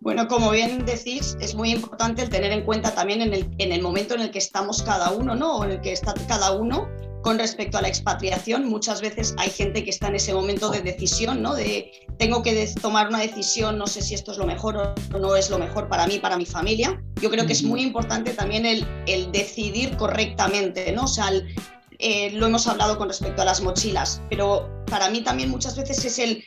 Bueno, 0.00 0.28
como 0.28 0.52
bien 0.52 0.86
decís, 0.86 1.36
es 1.40 1.56
muy 1.56 1.70
importante 1.72 2.22
el 2.22 2.28
tener 2.28 2.52
en 2.52 2.64
cuenta 2.64 2.94
también 2.94 3.22
en 3.22 3.34
el, 3.34 3.52
en 3.58 3.72
el 3.72 3.82
momento 3.82 4.14
en 4.14 4.20
el 4.20 4.30
que 4.30 4.38
estamos 4.38 4.82
cada 4.84 5.10
uno, 5.10 5.34
¿no? 5.34 5.56
O 5.56 5.64
en 5.64 5.72
el 5.72 5.80
que 5.80 5.92
está 5.92 6.14
cada 6.28 6.52
uno 6.52 6.88
con 7.26 7.40
respecto 7.40 7.76
a 7.76 7.82
la 7.82 7.88
expatriación, 7.88 8.68
muchas 8.68 9.00
veces 9.00 9.34
hay 9.36 9.50
gente 9.50 9.82
que 9.82 9.90
está 9.90 10.06
en 10.06 10.14
ese 10.14 10.32
momento 10.32 10.70
de 10.70 10.80
decisión, 10.80 11.42
¿no? 11.42 11.56
De 11.56 11.90
tengo 12.20 12.40
que 12.40 12.72
tomar 12.80 13.08
una 13.08 13.18
decisión, 13.18 13.78
no 13.78 13.88
sé 13.88 14.00
si 14.00 14.14
esto 14.14 14.30
es 14.30 14.38
lo 14.38 14.46
mejor 14.46 14.76
o 14.76 15.18
no 15.18 15.34
es 15.34 15.50
lo 15.50 15.58
mejor 15.58 15.88
para 15.88 16.06
mí, 16.06 16.20
para 16.20 16.36
mi 16.36 16.46
familia. 16.46 17.02
Yo 17.20 17.28
creo 17.28 17.44
que 17.44 17.52
es 17.52 17.64
muy 17.64 17.82
importante 17.82 18.32
también 18.32 18.64
el, 18.64 18.86
el 19.08 19.32
decidir 19.32 19.96
correctamente, 19.96 20.92
¿no? 20.92 21.02
O 21.02 21.08
sea, 21.08 21.32
eh, 21.98 22.30
lo 22.30 22.46
hemos 22.46 22.68
hablado 22.68 22.96
con 22.96 23.08
respecto 23.08 23.42
a 23.42 23.44
las 23.44 23.60
mochilas, 23.60 24.22
pero 24.30 24.84
para 24.88 25.10
mí 25.10 25.20
también 25.22 25.50
muchas 25.50 25.76
veces 25.76 26.04
es 26.04 26.20
el 26.20 26.44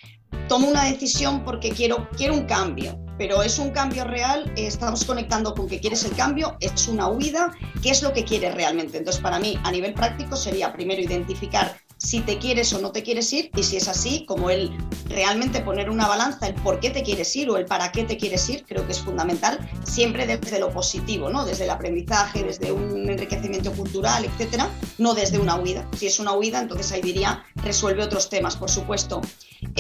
tomo 0.47 0.67
una 0.67 0.85
decisión 0.85 1.43
porque 1.43 1.69
quiero, 1.71 2.09
quiero 2.17 2.33
un 2.33 2.45
cambio 2.45 2.99
pero 3.19 3.43
es 3.43 3.59
un 3.59 3.71
cambio 3.71 4.05
real, 4.05 4.49
estamos 4.55 5.03
conectando 5.03 5.53
con 5.53 5.67
que 5.67 5.81
quieres 5.81 6.05
el 6.05 6.15
cambio, 6.15 6.55
es 6.61 6.87
una 6.87 7.09
huida, 7.09 7.51
¿qué 7.83 7.89
es 7.89 8.01
lo 8.01 8.13
que 8.13 8.23
quieres 8.23 8.55
realmente? 8.55 8.97
Entonces, 8.97 9.21
para 9.21 9.39
mí, 9.39 9.59
a 9.65 9.71
nivel 9.71 9.93
práctico, 9.93 10.37
sería 10.37 10.71
primero 10.71 11.01
identificar 11.01 11.75
si 11.99 12.21
te 12.21 12.37
quieres 12.37 12.71
o 12.71 12.79
no 12.79 12.93
te 12.93 13.03
quieres 13.03 13.31
ir 13.33 13.51
y 13.57 13.63
si 13.63 13.75
es 13.75 13.89
así, 13.89 14.25
como 14.25 14.49
el 14.49 14.71
realmente 15.09 15.59
poner 15.59 15.89
una 15.89 16.07
balanza, 16.07 16.47
el 16.47 16.55
por 16.55 16.79
qué 16.79 16.91
te 16.91 17.03
quieres 17.03 17.35
ir 17.35 17.49
o 17.49 17.57
el 17.57 17.65
para 17.65 17.91
qué 17.91 18.05
te 18.05 18.15
quieres 18.15 18.49
ir, 18.49 18.63
creo 18.65 18.85
que 18.85 18.93
es 18.93 19.01
fundamental, 19.01 19.59
siempre 19.83 20.25
desde 20.25 20.59
lo 20.59 20.71
positivo, 20.71 21.29
¿no? 21.29 21.43
desde 21.43 21.65
el 21.65 21.69
aprendizaje, 21.71 22.43
desde 22.43 22.71
un 22.71 23.09
enriquecimiento 23.09 23.73
cultural, 23.73 24.23
etcétera, 24.23 24.69
no 24.97 25.13
desde 25.13 25.39
una 25.39 25.55
huida. 25.55 25.85
Si 25.97 26.07
es 26.07 26.19
una 26.19 26.31
huida, 26.31 26.61
entonces 26.61 26.89
ahí 26.93 27.01
diría, 27.01 27.43
resuelve 27.55 28.01
otros 28.01 28.29
temas, 28.29 28.55
por 28.55 28.69
supuesto. 28.69 29.19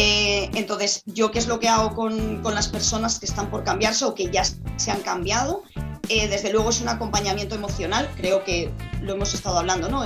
Eh, 0.01 0.49
entonces, 0.53 1.03
¿yo 1.07 1.29
qué 1.29 1.39
es 1.39 1.47
lo 1.47 1.59
que 1.59 1.67
hago 1.67 1.93
con, 1.93 2.41
las 2.41 2.69
personas 2.69 3.19
que 3.19 3.25
están 3.25 3.51
por 3.51 3.65
cambiarse 3.65 4.05
o 4.05 4.15
que 4.15 4.31
ya 4.31 4.45
se 4.45 4.91
han 4.91 5.01
cambiado? 5.01 5.63
Eh, 6.07 6.29
desde 6.29 6.53
luego 6.53 6.69
es 6.69 6.79
un 6.79 6.87
acompañamiento 6.87 7.53
emocional, 7.53 8.09
creo 8.15 8.45
que 8.45 8.71
lo 9.01 9.15
hemos 9.15 9.33
estado 9.33 9.59
hablando, 9.59 9.89
¿no? 9.89 10.03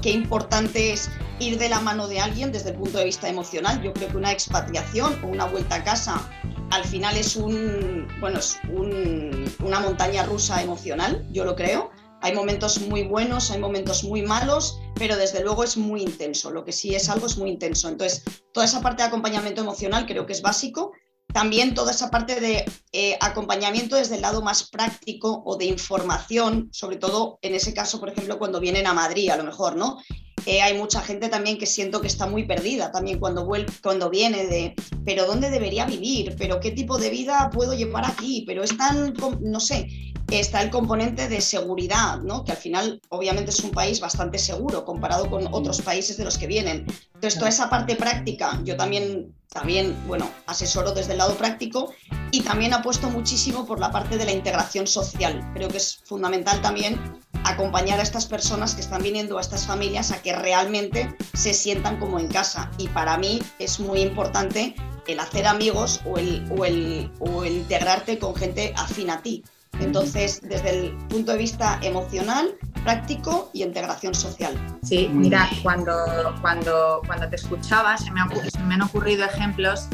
Qué 0.00 0.10
importante 0.10 0.92
es 0.92 1.10
ir 1.40 1.58
de 1.58 1.68
la 1.68 1.80
mano 1.80 2.06
de 2.06 2.20
alguien 2.20 2.52
desde 2.52 2.70
el 2.70 2.76
punto 2.76 2.98
de 2.98 3.06
vista 3.06 3.28
emocional. 3.28 3.82
Yo 3.82 3.92
creo 3.92 4.10
que 4.10 4.16
una 4.16 4.30
expatriación 4.30 5.18
o 5.24 5.26
una 5.26 5.46
vuelta 5.46 5.74
a 5.74 5.82
casa 5.82 6.30
al 6.70 6.84
final 6.84 7.16
es 7.16 7.34
un, 7.34 8.06
bueno, 8.20 8.38
es 8.38 8.60
una 8.68 9.80
montaña 9.80 10.22
rusa 10.22 10.62
emocional, 10.62 11.26
yo 11.32 11.44
lo 11.44 11.56
creo. 11.56 11.90
Hay 12.22 12.34
momentos 12.34 12.80
muy 12.80 13.02
buenos, 13.02 13.50
hay 13.50 13.58
momentos 13.58 14.04
muy 14.04 14.22
malos, 14.22 14.78
pero 14.94 15.16
desde 15.16 15.42
luego 15.42 15.64
es 15.64 15.76
muy 15.76 16.02
intenso. 16.02 16.50
Lo 16.50 16.64
que 16.64 16.72
sí 16.72 16.94
es 16.94 17.08
algo 17.08 17.26
es 17.26 17.36
muy 17.38 17.50
intenso. 17.50 17.88
Entonces, 17.88 18.22
toda 18.52 18.66
esa 18.66 18.80
parte 18.80 19.02
de 19.02 19.08
acompañamiento 19.08 19.60
emocional 19.60 20.06
creo 20.06 20.26
que 20.26 20.32
es 20.32 20.42
básico 20.42 20.92
también 21.32 21.74
toda 21.74 21.92
esa 21.92 22.10
parte 22.10 22.40
de 22.40 22.64
eh, 22.92 23.16
acompañamiento 23.20 23.96
desde 23.96 24.16
el 24.16 24.22
lado 24.22 24.42
más 24.42 24.68
práctico 24.68 25.42
o 25.44 25.56
de 25.56 25.66
información, 25.66 26.68
sobre 26.72 26.96
todo 26.96 27.38
en 27.42 27.54
ese 27.54 27.74
caso, 27.74 28.00
por 28.00 28.10
ejemplo, 28.10 28.38
cuando 28.38 28.60
vienen 28.60 28.86
a 28.86 28.94
Madrid, 28.94 29.30
a 29.30 29.36
lo 29.36 29.44
mejor, 29.44 29.76
¿no? 29.76 29.98
Eh, 30.46 30.62
hay 30.62 30.76
mucha 30.76 31.00
gente 31.00 31.28
también 31.28 31.58
que 31.58 31.66
siento 31.66 32.00
que 32.00 32.06
está 32.06 32.26
muy 32.26 32.44
perdida 32.44 32.90
también 32.90 33.18
cuando, 33.18 33.44
vuelve, 33.44 33.72
cuando 33.82 34.10
viene 34.10 34.46
de, 34.46 34.74
pero 35.04 35.26
¿dónde 35.26 35.50
debería 35.50 35.84
vivir? 35.84 36.34
¿Pero 36.38 36.60
qué 36.60 36.70
tipo 36.70 36.98
de 36.98 37.10
vida 37.10 37.50
puedo 37.52 37.74
llevar 37.74 38.04
aquí? 38.04 38.44
Pero 38.46 38.62
es 38.62 38.76
tan, 38.76 39.14
no 39.40 39.60
sé, 39.60 39.88
está 40.30 40.62
el 40.62 40.70
componente 40.70 41.28
de 41.28 41.40
seguridad, 41.40 42.18
¿no? 42.18 42.44
que 42.44 42.52
al 42.52 42.58
final 42.58 43.00
obviamente 43.08 43.50
es 43.50 43.60
un 43.60 43.70
país 43.70 44.00
bastante 44.00 44.38
seguro 44.38 44.84
comparado 44.84 45.28
con 45.28 45.48
otros 45.52 45.82
países 45.82 46.16
de 46.16 46.24
los 46.24 46.38
que 46.38 46.46
vienen. 46.46 46.86
Entonces, 47.14 47.38
toda 47.38 47.48
esa 47.48 47.68
parte 47.68 47.96
práctica, 47.96 48.60
yo 48.64 48.76
también, 48.76 49.34
también 49.50 49.96
bueno, 50.06 50.30
asesoro 50.46 50.92
desde 50.92 51.12
el 51.12 51.18
lado 51.18 51.34
práctico 51.34 51.92
y 52.30 52.42
también 52.42 52.72
apuesto 52.72 53.10
muchísimo 53.10 53.66
por 53.66 53.80
la 53.80 53.90
parte 53.90 54.16
de 54.16 54.24
la 54.24 54.32
integración 54.32 54.86
social. 54.86 55.44
Creo 55.54 55.68
que 55.68 55.78
es 55.78 56.00
fundamental 56.04 56.62
también 56.62 57.20
acompañar 57.44 57.98
a 57.98 58.02
estas 58.02 58.26
personas 58.26 58.74
que 58.74 58.80
están 58.80 59.02
viniendo 59.02 59.38
a 59.38 59.40
estas 59.40 59.66
familias 59.66 60.12
a 60.12 60.22
que 60.22 60.36
realmente 60.36 61.14
se 61.34 61.52
sientan 61.52 61.98
como 61.98 62.20
en 62.20 62.28
casa. 62.28 62.70
Y 62.78 62.88
para 62.88 63.18
mí 63.18 63.42
es 63.58 63.80
muy 63.80 64.00
importante 64.00 64.76
el 65.08 65.18
hacer 65.18 65.46
amigos 65.46 66.00
o 66.04 66.18
el, 66.18 66.46
o 66.56 66.64
el, 66.64 67.10
o 67.18 67.42
el 67.42 67.54
integrarte 67.54 68.20
con 68.20 68.36
gente 68.36 68.72
afín 68.76 69.10
a 69.10 69.20
ti. 69.20 69.42
Entonces, 69.80 70.40
desde 70.42 70.70
el 70.70 70.96
punto 71.08 71.32
de 71.32 71.38
vista 71.38 71.80
emocional, 71.82 72.54
práctico 72.84 73.50
y 73.52 73.62
integración 73.62 74.14
social. 74.14 74.54
Sí, 74.82 75.08
mira, 75.12 75.48
cuando, 75.62 75.94
cuando, 76.40 77.02
cuando 77.06 77.28
te 77.28 77.36
escuchaba 77.36 77.96
se 77.96 78.10
me, 78.10 78.20
me 78.66 78.74
han 78.74 78.82
ocurrido 78.82 79.24
ejemplos 79.24 79.88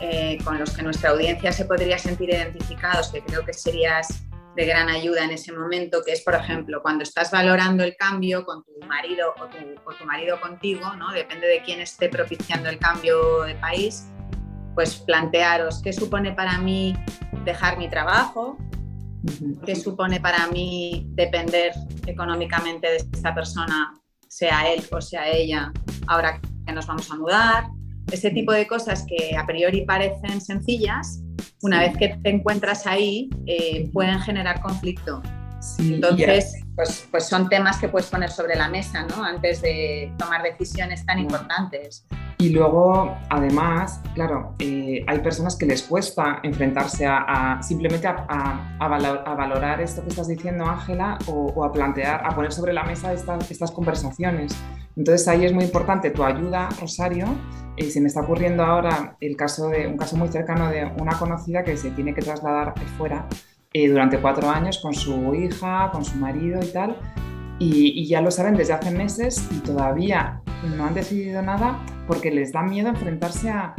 eh, 0.00 0.38
con 0.44 0.58
los 0.58 0.70
que 0.70 0.82
nuestra 0.82 1.10
audiencia 1.10 1.52
se 1.52 1.64
podría 1.64 1.98
sentir 1.98 2.30
identificados, 2.30 3.08
que 3.08 3.20
creo 3.20 3.44
que 3.44 3.52
serías 3.52 4.22
de 4.54 4.64
gran 4.64 4.88
ayuda 4.88 5.24
en 5.24 5.30
ese 5.30 5.52
momento, 5.52 6.02
que 6.04 6.12
es, 6.12 6.22
por 6.22 6.34
ejemplo, 6.34 6.82
cuando 6.82 7.02
estás 7.02 7.30
valorando 7.30 7.84
el 7.84 7.96
cambio 7.96 8.44
con 8.44 8.64
tu 8.64 8.86
marido 8.86 9.34
o 9.40 9.46
tu, 9.46 9.56
o 9.84 9.94
tu 9.94 10.04
marido 10.04 10.40
contigo, 10.40 10.94
¿no? 10.96 11.12
depende 11.12 11.46
de 11.46 11.62
quién 11.62 11.80
esté 11.80 12.08
propiciando 12.08 12.68
el 12.68 12.78
cambio 12.78 13.42
de 13.42 13.54
país, 13.56 14.06
pues 14.74 14.96
plantearos 14.96 15.82
qué 15.82 15.92
supone 15.92 16.32
para 16.32 16.58
mí 16.58 16.94
dejar 17.44 17.78
mi 17.78 17.88
trabajo, 17.88 18.56
¿Qué 19.64 19.74
supone 19.74 20.20
para 20.20 20.46
mí 20.48 21.06
depender 21.10 21.72
económicamente 22.06 22.88
de 22.88 22.96
esta 22.96 23.34
persona, 23.34 23.94
sea 24.28 24.72
él 24.72 24.82
o 24.90 25.00
sea 25.00 25.28
ella, 25.28 25.72
ahora 26.06 26.40
que 26.66 26.72
nos 26.72 26.86
vamos 26.86 27.10
a 27.10 27.16
mudar? 27.16 27.64
Ese 28.10 28.30
tipo 28.30 28.52
de 28.52 28.66
cosas 28.66 29.04
que 29.06 29.36
a 29.36 29.44
priori 29.46 29.84
parecen 29.84 30.40
sencillas, 30.40 31.20
una 31.62 31.80
vez 31.80 31.96
que 31.96 32.16
te 32.22 32.30
encuentras 32.30 32.86
ahí, 32.86 33.28
eh, 33.46 33.90
pueden 33.92 34.20
generar 34.20 34.60
conflicto. 34.60 35.22
Entonces, 35.78 36.62
pues, 36.74 37.08
pues 37.10 37.26
son 37.26 37.48
temas 37.48 37.78
que 37.78 37.88
puedes 37.88 38.08
poner 38.08 38.30
sobre 38.30 38.54
la 38.54 38.68
mesa, 38.68 39.04
¿no? 39.04 39.24
Antes 39.24 39.60
de 39.60 40.12
tomar 40.16 40.42
decisiones 40.42 41.04
tan 41.04 41.18
importantes. 41.18 42.06
Y 42.40 42.50
luego, 42.50 43.16
además, 43.30 44.00
claro, 44.14 44.54
eh, 44.60 45.04
hay 45.08 45.18
personas 45.18 45.56
que 45.56 45.66
les 45.66 45.82
cuesta 45.82 46.38
enfrentarse 46.44 47.04
a, 47.04 47.60
simplemente 47.62 48.06
a, 48.06 49.34
valorar 49.36 49.80
esto 49.80 50.02
que 50.04 50.10
estás 50.10 50.28
diciendo, 50.28 50.64
Ángela, 50.64 51.18
o, 51.26 51.64
a 51.64 51.72
plantear, 51.72 52.24
a 52.24 52.34
poner 52.36 52.52
sobre 52.52 52.72
la 52.72 52.84
mesa 52.84 53.12
estas, 53.12 53.50
estas 53.50 53.72
conversaciones. 53.72 54.56
Entonces 54.96 55.26
ahí 55.26 55.44
es 55.44 55.52
muy 55.52 55.64
importante 55.64 56.10
tu 56.10 56.22
ayuda, 56.22 56.68
Rosario. 56.80 57.26
y 57.76 57.90
se 57.90 58.00
me 58.00 58.06
está 58.06 58.20
ocurriendo 58.20 58.62
ahora 58.64 59.16
el 59.20 59.36
caso 59.36 59.68
de 59.68 59.88
un 59.88 59.96
caso 59.96 60.16
muy 60.16 60.28
cercano 60.28 60.70
de 60.70 60.84
una 61.00 61.18
conocida 61.18 61.64
que 61.64 61.76
se 61.76 61.90
tiene 61.90 62.14
que 62.14 62.22
trasladar 62.22 62.74
fuera 62.96 63.26
eh, 63.72 63.88
durante 63.88 64.18
cuatro 64.18 64.48
años 64.48 64.78
con 64.78 64.94
su 64.94 65.34
hija, 65.34 65.90
con 65.92 66.04
su 66.04 66.16
marido 66.16 66.60
y 66.62 66.72
tal. 66.72 66.96
Y, 67.58 68.06
ya 68.06 68.20
lo 68.20 68.30
saben 68.30 68.54
desde 68.54 68.72
hace 68.72 68.90
meses 68.92 69.46
y 69.50 69.58
todavía 69.58 70.40
no 70.76 70.86
han 70.86 70.94
decidido 70.94 71.42
nada 71.42 71.78
porque 72.06 72.30
les 72.30 72.52
da 72.52 72.62
miedo 72.62 72.88
enfrentarse 72.88 73.50
a, 73.50 73.74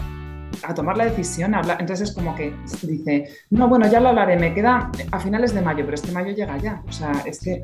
a 0.64 0.74
tomar 0.74 0.98
la 0.98 1.06
decisión. 1.06 1.56
A 1.56 1.60
hablar. 1.60 1.78
Entonces 1.80 2.10
es 2.10 2.16
como 2.16 2.36
que 2.36 2.54
dice, 2.84 3.30
no, 3.50 3.68
bueno, 3.68 3.88
ya 3.88 4.00
lo 4.00 4.10
hablaré, 4.10 4.38
me 4.38 4.54
queda 4.54 4.92
a 5.12 5.20
finales 5.20 5.54
de 5.54 5.62
mayo, 5.62 5.84
pero 5.86 5.96
este 5.96 6.12
mayo 6.12 6.32
llega 6.32 6.58
ya. 6.58 6.82
O 6.88 6.92
sea, 6.92 7.12
es 7.26 7.40
que... 7.40 7.64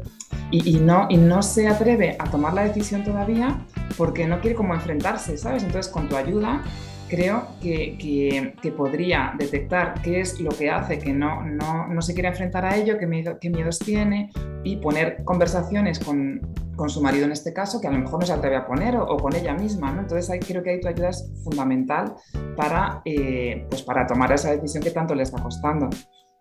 Y, 0.51 0.77
y, 0.77 0.79
no, 0.79 1.07
y 1.09 1.17
no 1.17 1.41
se 1.41 1.67
atreve 1.67 2.15
a 2.19 2.25
tomar 2.25 2.53
la 2.53 2.63
decisión 2.63 3.03
todavía 3.03 3.59
porque 3.97 4.27
no 4.27 4.39
quiere 4.41 4.55
como 4.55 4.73
enfrentarse, 4.73 5.37
¿sabes? 5.37 5.63
Entonces 5.63 5.91
con 5.91 6.07
tu 6.07 6.15
ayuda 6.15 6.61
creo 7.15 7.47
que, 7.61 8.53
que, 8.61 8.71
podría 8.71 9.33
detectar 9.37 10.01
qué 10.01 10.19
es 10.19 10.39
lo 10.41 10.49
que 10.49 10.69
hace 10.69 10.99
que 10.99 11.13
no, 11.13 11.43
no, 11.43 11.87
no 11.87 12.01
se 12.01 12.13
quiera 12.13 12.29
enfrentar 12.29 12.65
a 12.65 12.75
ello, 12.75 12.97
qué, 12.97 13.07
miedo, 13.07 13.37
qué 13.39 13.49
miedos 13.49 13.79
tiene 13.79 14.31
y 14.63 14.77
poner 14.77 15.23
conversaciones 15.23 15.99
con, 15.99 16.41
con, 16.75 16.89
su 16.89 17.01
marido 17.01 17.25
en 17.25 17.31
este 17.31 17.53
caso, 17.53 17.79
que 17.79 17.87
a 17.87 17.91
lo 17.91 17.99
mejor 17.99 18.19
no 18.19 18.25
se 18.25 18.33
atreve 18.33 18.57
a 18.57 18.67
poner, 18.67 18.97
o, 18.97 19.15
con 19.17 19.33
ella 19.33 19.53
misma. 19.53 19.91
¿no? 19.91 20.01
Entonces 20.01 20.29
ahí 20.29 20.39
creo 20.39 20.61
que 20.61 20.71
ahí 20.71 20.81
tu 20.81 20.89
ayuda 20.89 21.09
es 21.09 21.31
fundamental 21.43 22.15
para, 22.57 23.01
eh, 23.05 23.65
pues 23.69 23.81
para 23.83 24.05
tomar 24.05 24.33
esa 24.33 24.51
decisión 24.51 24.83
que 24.83 24.91
tanto 24.91 25.15
le 25.15 25.23
está 25.23 25.41
costando. 25.41 25.89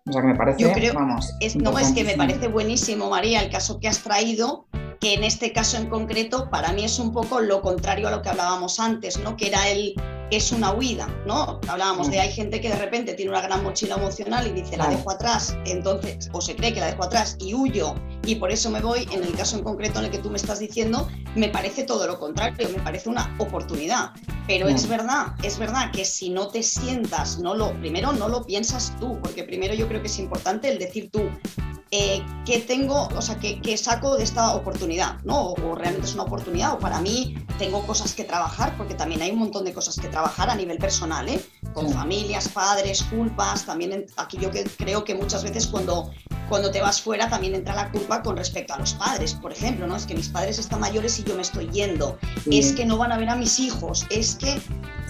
O 0.07 0.11
sea 0.11 0.21
que 0.21 0.27
me 0.27 0.35
parece, 0.35 0.59
Yo 0.59 0.71
creo, 0.73 0.93
vamos. 0.93 1.33
Es, 1.39 1.55
no, 1.55 1.77
es 1.79 1.91
que 1.93 2.03
me 2.03 2.15
parece 2.15 2.47
buenísimo, 2.47 3.09
María, 3.09 3.41
el 3.41 3.49
caso 3.49 3.79
que 3.79 3.87
has 3.87 3.99
traído, 3.99 4.67
que 4.99 5.13
en 5.13 5.23
este 5.23 5.51
caso 5.51 5.77
en 5.77 5.87
concreto 5.87 6.49
para 6.49 6.73
mí 6.73 6.83
es 6.83 6.99
un 6.99 7.11
poco 7.11 7.39
lo 7.39 7.61
contrario 7.61 8.07
a 8.07 8.11
lo 8.11 8.21
que 8.21 8.29
hablábamos 8.29 8.79
antes, 8.79 9.19
¿no? 9.19 9.35
Que 9.35 9.47
era 9.47 9.67
el 9.69 9.95
es 10.31 10.51
una 10.51 10.73
huida, 10.73 11.07
¿no? 11.25 11.59
Hablábamos 11.67 12.09
de 12.09 12.19
hay 12.19 12.31
gente 12.31 12.59
que 12.59 12.69
de 12.69 12.75
repente 12.75 13.13
tiene 13.13 13.31
una 13.31 13.41
gran 13.41 13.63
mochila 13.63 13.95
emocional 13.95 14.47
y 14.47 14.51
dice 14.51 14.77
la 14.77 14.87
dejo 14.87 15.11
atrás, 15.11 15.55
entonces, 15.65 16.29
o 16.33 16.41
se 16.41 16.55
cree 16.55 16.73
que 16.73 16.79
la 16.79 16.87
dejo 16.87 17.03
atrás 17.03 17.37
y 17.39 17.53
huyo 17.53 17.95
Y 18.25 18.35
por 18.35 18.51
eso 18.51 18.69
me 18.69 18.81
voy, 18.81 19.07
en 19.11 19.23
el 19.23 19.33
caso 19.33 19.57
en 19.57 19.63
concreto 19.63 19.99
en 19.99 20.05
el 20.05 20.11
que 20.11 20.17
tú 20.17 20.29
me 20.29 20.37
estás 20.37 20.59
diciendo, 20.59 21.07
me 21.35 21.49
parece 21.49 21.83
todo 21.83 22.07
lo 22.07 22.19
contrario, 22.19 22.67
me 22.69 22.81
parece 22.81 23.09
una 23.09 23.35
oportunidad. 23.39 24.11
Pero 24.47 24.67
es 24.67 24.87
verdad, 24.87 25.33
es 25.43 25.57
verdad 25.57 25.91
que 25.91 26.05
si 26.05 26.29
no 26.29 26.47
te 26.47 26.61
sientas, 26.61 27.39
no 27.39 27.55
lo, 27.55 27.73
primero 27.79 28.13
no 28.13 28.27
lo 28.27 28.43
piensas 28.43 28.93
tú, 28.99 29.19
porque 29.21 29.43
primero 29.43 29.73
yo 29.73 29.87
creo 29.87 30.01
que 30.01 30.07
es 30.07 30.19
importante 30.19 30.69
el 30.69 30.77
decir 30.77 31.09
tú, 31.11 31.23
eh, 31.97 32.21
qué 32.45 32.59
tengo, 32.59 33.07
o 33.07 33.21
sea, 33.21 33.39
qué, 33.39 33.77
saco 33.77 34.17
de 34.17 34.23
esta 34.23 34.53
oportunidad, 34.53 35.23
¿no? 35.23 35.51
O, 35.51 35.75
realmente 35.75 36.07
es 36.07 36.13
una 36.13 36.23
oportunidad, 36.23 36.73
o 36.73 36.79
para 36.79 36.99
mí 36.99 37.37
tengo 37.57 37.85
cosas 37.87 38.13
que 38.13 38.25
trabajar, 38.25 38.75
porque 38.75 38.95
también 38.95 39.21
hay 39.21 39.31
un 39.31 39.39
montón 39.39 39.63
de 39.63 39.71
cosas 39.71 39.97
que 39.97 40.09
trabajar 40.09 40.49
a 40.49 40.55
nivel 40.55 40.77
personal, 40.77 41.29
¿eh? 41.29 41.39
Con 41.75 41.91
familias, 41.91 42.47
padres, 42.47 43.03
culpas, 43.03 43.65
también 43.65 44.07
aquí 44.15 44.37
yo 44.41 44.49
creo 44.77 45.03
que 45.03 45.13
muchas 45.13 45.43
veces 45.43 45.67
cuando, 45.67 46.09
cuando 46.49 46.71
te 46.71 46.81
vas 46.81 47.01
fuera 47.01 47.29
también 47.29 47.53
entra 47.53 47.75
la 47.75 47.91
culpa 47.91 48.23
con 48.23 48.37
respecto 48.37 48.73
a 48.73 48.79
los 48.79 48.93
padres, 48.93 49.33
por 49.33 49.51
ejemplo, 49.51 49.85
¿no? 49.85 49.95
Es 49.95 50.05
que 50.05 50.15
mis 50.15 50.29
padres 50.29 50.57
están 50.57 50.79
mayores 50.79 51.19
y 51.19 51.23
yo 51.23 51.35
me 51.35 51.41
estoy 51.41 51.69
yendo, 51.69 52.17
es 52.49 52.71
que 52.71 52.85
no 52.85 52.97
van 52.97 53.11
a 53.11 53.17
ver 53.17 53.29
a 53.29 53.35
mis 53.35 53.59
hijos, 53.59 54.05
es 54.09 54.35
que... 54.35 54.57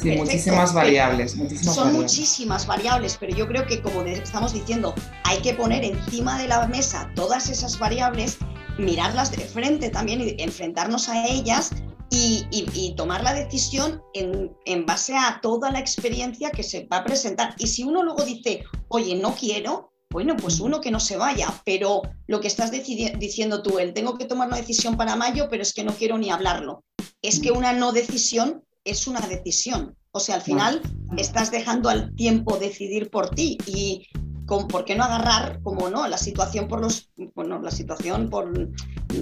Sí, 0.01 0.11
muchísimas 0.17 0.73
variables. 0.73 1.37
son 1.61 1.93
muchísimas 1.93 2.65
variables, 2.65 3.15
pero 3.19 3.33
yo 3.33 3.47
creo 3.47 3.65
que 3.65 3.81
como 3.81 4.01
estamos 4.01 4.51
diciendo, 4.51 4.93
hay 5.23 5.37
que 5.37 5.53
poner 5.53 5.85
encima 5.85 6.37
de 6.37 6.47
la 6.47 6.67
mesa 6.67 7.11
todas 7.15 7.47
esas 7.49 7.79
variables, 7.79 8.39
mirarlas 8.77 9.31
de 9.31 9.43
frente 9.45 9.89
también 9.89 10.21
y 10.21 10.41
enfrentarnos 10.41 11.09
a 11.09 11.27
ellas 11.27 11.71
y, 12.11 12.93
tomar 12.95 13.23
la 13.23 13.33
decisión 13.33 14.01
en, 14.13 14.85
base 14.85 15.15
a 15.15 15.39
toda 15.41 15.71
la 15.71 15.79
experiencia 15.79 16.49
que 16.51 16.63
se 16.63 16.85
va 16.85 16.97
a 16.97 17.03
presentar. 17.03 17.55
Y 17.57 17.67
si 17.67 17.83
uno 17.83 18.03
luego 18.03 18.23
dice, 18.23 18.63
oye, 18.87 19.15
no 19.15 19.35
quiero, 19.35 19.91
bueno, 20.09 20.37
pues 20.37 20.59
uno 20.61 20.79
que 20.79 20.91
no 20.91 20.99
se 20.99 21.17
vaya, 21.17 21.61
pero 21.65 22.03
lo 22.27 22.39
que 22.39 22.47
estás 22.47 22.71
diciendo 22.71 23.61
tú, 23.61 23.79
él 23.79 23.93
tengo 23.93 24.17
que 24.17 24.25
tomar 24.25 24.47
una 24.47 24.57
decisión 24.57 24.95
para 24.95 25.17
mayo, 25.17 25.47
pero 25.49 25.61
es 25.61 25.73
que 25.73 25.83
no 25.83 25.93
quiero 25.93 26.17
ni 26.17 26.29
hablarlo. 26.29 26.83
Es 27.21 27.39
que 27.39 27.51
una 27.51 27.73
no 27.73 27.91
decisión 27.91 28.63
es 28.85 29.07
una 29.07 29.19
decisión. 29.21 29.97
O 30.11 30.21
sea, 30.21 30.35
al 30.35 30.41
final 30.41 30.81
estás 31.17 31.51
dejando 31.51 31.89
al 31.89 32.15
tiempo 32.15 32.57
decidir 32.57 33.09
por 33.09 33.31
ti 33.31 33.57
y 33.65 34.07
por 34.45 34.85
qué 34.85 34.95
no 34.95 35.03
agarrar, 35.03 35.61
como 35.63 35.89
no, 35.89 36.07
la 36.07 36.17
situación 36.17 36.67
por 36.67 36.81
los, 36.81 37.09
la 37.47 37.71
situación 37.71 38.29
por 38.29 38.69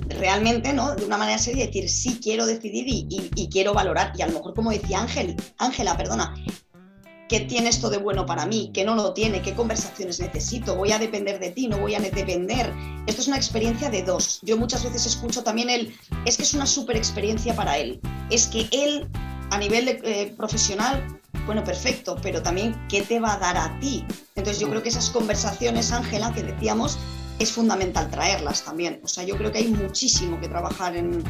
realmente, 0.10 0.74
¿no? 0.74 0.96
De 0.96 1.06
una 1.06 1.18
manera 1.18 1.38
seria, 1.38 1.66
decir, 1.66 1.90
sí 1.90 2.20
quiero 2.22 2.46
decidir 2.46 2.86
y, 2.88 3.50
quiero 3.52 3.74
valorar. 3.74 4.14
Y 4.18 4.22
a 4.22 4.28
lo 4.28 4.34
mejor, 4.34 4.54
como 4.54 4.72
decía 4.72 5.02
Ángel, 5.02 5.36
Ángela, 5.58 5.96
perdona, 5.98 6.34
¿qué 7.30 7.42
tiene 7.42 7.70
esto 7.70 7.90
de 7.90 7.98
bueno 7.98 8.26
para 8.26 8.46
mí? 8.46 8.72
¿Qué 8.74 8.84
no 8.84 8.96
lo 8.96 9.14
tiene? 9.14 9.42
¿Qué 9.42 9.54
conversaciones 9.54 10.20
necesito? 10.20 10.76
¿Voy 10.76 10.92
a 10.92 11.00
depender 11.00 11.40
de 11.40 11.52
ti? 11.52 11.68
¿No 11.68 11.78
voy 11.78 11.96
a 11.96 12.00
depender? 12.00 12.74
Esto 13.06 13.22
es 13.22 13.28
una 13.28 13.38
experiencia 13.38 13.90
de 13.90 14.04
dos. 14.04 14.40
Yo 14.44 14.58
muchas 14.58 14.84
veces 14.84 15.06
escucho 15.06 15.44
también 15.44 15.70
el, 15.70 15.96
es 16.26 16.38
que 16.38 16.44
es 16.44 16.54
una 16.54 16.66
super 16.66 16.96
experiencia 16.96 17.56
para 17.56 17.78
él. 17.78 18.00
Es 18.30 18.48
que 18.48 18.68
él, 18.72 19.08
a 19.52 19.58
nivel 19.58 19.88
eh, 19.88 20.34
profesional, 20.36 21.22
bueno, 21.46 21.64
perfecto, 21.64 22.16
pero 22.22 22.42
también 22.42 22.76
qué 22.88 23.02
te 23.02 23.20
va 23.20 23.34
a 23.34 23.38
dar 23.38 23.58
a 23.58 23.80
ti. 23.80 24.06
Entonces 24.36 24.60
yo 24.60 24.70
creo 24.70 24.82
que 24.82 24.90
esas 24.90 25.10
conversaciones, 25.10 25.92
Ángela, 25.92 26.34
que 26.34 26.44
decíamos, 26.44 26.98
es 27.40 27.52
fundamental 27.52 28.10
traerlas 28.10 28.64
también. 28.64 29.00
O 29.04 29.08
sea, 29.08 29.24
yo 29.24 29.38
creo 29.38 29.52
que 29.52 29.60
hay 29.60 29.68
muchísimo 29.68 30.40
que 30.40 30.48
trabajar 30.48 30.96
en, 30.96 31.24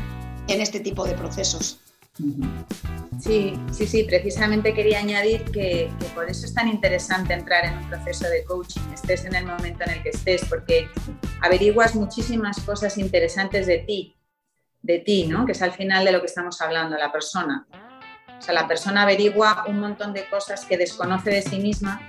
este 0.47 0.79
tipo 0.79 1.05
de 1.05 1.13
procesos. 1.13 1.79
Sí, 3.19 3.53
sí, 3.71 3.87
sí, 3.87 4.03
precisamente 4.03 4.73
quería 4.73 4.99
añadir 4.99 5.43
que, 5.45 5.91
que, 5.99 6.05
por 6.13 6.29
eso 6.29 6.45
es 6.45 6.53
tan 6.53 6.67
interesante 6.67 7.33
entrar 7.33 7.65
en 7.65 7.77
un 7.77 7.89
proceso 7.89 8.27
de 8.27 8.43
coaching, 8.43 8.81
estés 8.93 9.25
en 9.25 9.33
el 9.33 9.45
momento 9.45 9.83
en 9.85 9.91
el 9.91 10.03
que 10.03 10.09
estés, 10.09 10.45
porque 10.45 10.89
averiguas 11.41 11.95
muchísimas 11.95 12.59
cosas 12.59 12.97
interesantes 12.97 13.65
de 13.65 13.79
ti, 13.79 14.15
de 14.81 14.99
ti, 14.99 15.25
¿no? 15.25 15.45
Que 15.45 15.53
es 15.53 15.61
al 15.61 15.71
final 15.71 16.05
de 16.05 16.11
lo 16.11 16.19
que 16.19 16.27
estamos 16.27 16.61
hablando, 16.61 16.97
la 16.97 17.11
persona. 17.11 17.65
O 18.37 18.41
sea, 18.41 18.53
la 18.53 18.67
persona 18.67 19.03
averigua 19.03 19.63
un 19.67 19.79
montón 19.79 20.13
de 20.13 20.29
cosas 20.29 20.65
que 20.65 20.77
desconoce 20.77 21.31
de 21.31 21.41
sí 21.41 21.59
misma 21.59 22.01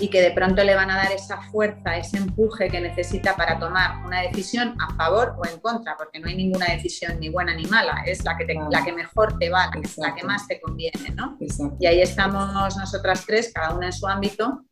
y 0.00 0.08
que 0.08 0.20
de 0.20 0.30
pronto 0.30 0.62
le 0.62 0.74
van 0.74 0.90
a 0.90 0.96
dar 0.96 1.12
esa 1.12 1.40
fuerza, 1.50 1.96
ese 1.96 2.18
empuje 2.18 2.68
que 2.68 2.80
necesita 2.80 3.34
para 3.36 3.58
tomar 3.58 4.04
una 4.04 4.22
decisión 4.22 4.76
a 4.80 4.94
favor 4.94 5.34
o 5.38 5.46
en 5.46 5.58
contra, 5.60 5.96
porque 5.96 6.20
no 6.20 6.28
hay 6.28 6.36
ninguna 6.36 6.66
decisión 6.66 7.18
ni 7.20 7.28
buena 7.28 7.54
ni 7.54 7.64
mala, 7.64 8.02
es 8.06 8.24
la 8.24 8.36
que, 8.36 8.46
la 8.70 8.84
que 8.84 8.92
mejor 8.92 9.38
te 9.38 9.50
va, 9.50 9.70
la 9.96 10.14
que 10.14 10.24
más 10.24 10.46
te 10.46 10.60
conviene, 10.60 11.10
¿no? 11.14 11.36
Y 11.80 11.86
ahí 11.86 12.00
estamos 12.00 12.76
nosotras 12.76 13.24
tres, 13.26 13.50
cada 13.52 13.74
una 13.74 13.86
en 13.86 13.92
su 13.92 14.06
ámbito, 14.06 14.64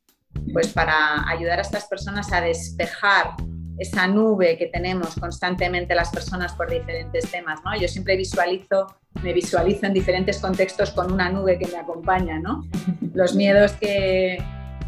pues 0.52 0.68
para 0.68 1.28
ayudar 1.28 1.58
a 1.58 1.62
estas 1.62 1.86
personas 1.86 2.32
a 2.32 2.40
despejar 2.40 3.34
esa 3.78 4.06
nube 4.06 4.56
que 4.56 4.66
tenemos 4.66 5.14
constantemente 5.16 5.94
las 5.94 6.10
personas 6.10 6.54
por 6.54 6.70
diferentes 6.70 7.30
temas, 7.30 7.60
¿no? 7.64 7.78
Yo 7.78 7.88
siempre 7.88 8.16
visualizo, 8.16 8.86
me 9.22 9.32
visualizo 9.32 9.86
en 9.86 9.92
diferentes 9.92 10.38
contextos 10.38 10.92
con 10.92 11.12
una 11.12 11.30
nube 11.30 11.58
que 11.58 11.66
me 11.66 11.78
acompaña, 11.78 12.38
¿no? 12.38 12.62
Los 13.14 13.34
miedos 13.34 13.72
que, 13.72 14.42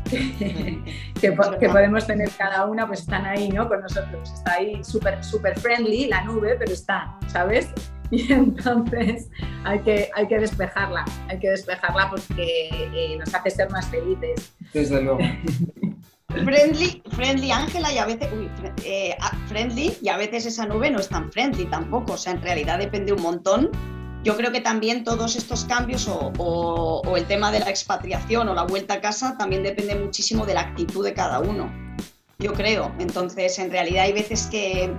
que, 1.21 1.33
podemos 1.33 2.07
tener 2.07 2.31
cada 2.37 2.67
una, 2.67 2.87
pues 2.87 3.01
están 3.01 3.27
ahí, 3.27 3.49
¿no? 3.49 3.69
Con 3.69 3.81
nosotros. 3.81 4.33
Está 4.33 4.55
ahí 4.55 4.83
súper 4.83 5.23
super 5.23 5.59
friendly 5.59 6.07
la 6.07 6.25
nube, 6.25 6.57
pero 6.59 6.73
está, 6.73 7.17
¿sabes? 7.27 7.69
Y 8.11 8.33
entonces 8.33 9.29
hay 9.65 9.81
que, 9.81 10.09
hay 10.15 10.27
que 10.27 10.39
despejarla, 10.39 11.05
hay 11.29 11.39
que 11.39 11.51
despejarla 11.51 12.09
porque 12.09 12.71
eh, 12.73 13.19
nos 13.19 13.35
hace 13.35 13.51
ser 13.51 13.71
más 13.71 13.87
felices. 13.89 14.55
Desde 14.73 15.03
luego. 15.03 15.19
friendly, 16.45 17.03
friendly 17.11 17.51
Ángela 17.51 17.93
y 17.93 17.99
a 17.99 18.07
veces, 18.07 18.29
eh, 18.85 19.17
friendly 19.47 19.97
y 20.01 20.09
a 20.09 20.17
veces 20.17 20.47
esa 20.47 20.65
nube 20.65 20.91
no 20.91 21.01
es 21.01 21.09
tan 21.11 21.31
friendly 21.31 21.67
tampoco, 21.67 22.15
o 22.15 22.17
sea, 22.17 22.33
en 22.33 22.41
realidad 22.41 22.79
depende 22.79 23.13
un 23.13 23.21
montón. 23.21 23.71
Yo 24.29 24.37
creo 24.37 24.53
que 24.53 24.61
también 24.61 25.05
todos 25.05 25.37
estos 25.37 25.65
cambios 25.65 26.07
o, 26.07 27.03
el 27.17 27.25
tema 27.25 27.51
de 27.51 27.61
la 27.61 27.71
expatriación 27.71 28.47
o 28.51 28.55
la 28.55 28.65
vuelta 28.65 28.93
a 28.93 29.01
casa 29.01 29.39
también 29.39 29.63
depende 29.63 29.95
muchísimo 29.95 30.45
de 30.45 30.53
la 30.53 30.61
actitud 30.61 31.03
de 31.03 31.15
cada 31.15 31.41
uno, 31.41 31.73
yo 32.39 32.53
creo. 32.53 32.95
Entonces, 32.99 33.59
en 33.59 33.71
realidad 33.71 34.05
hay 34.05 34.13
veces 34.13 34.47
que, 34.49 34.93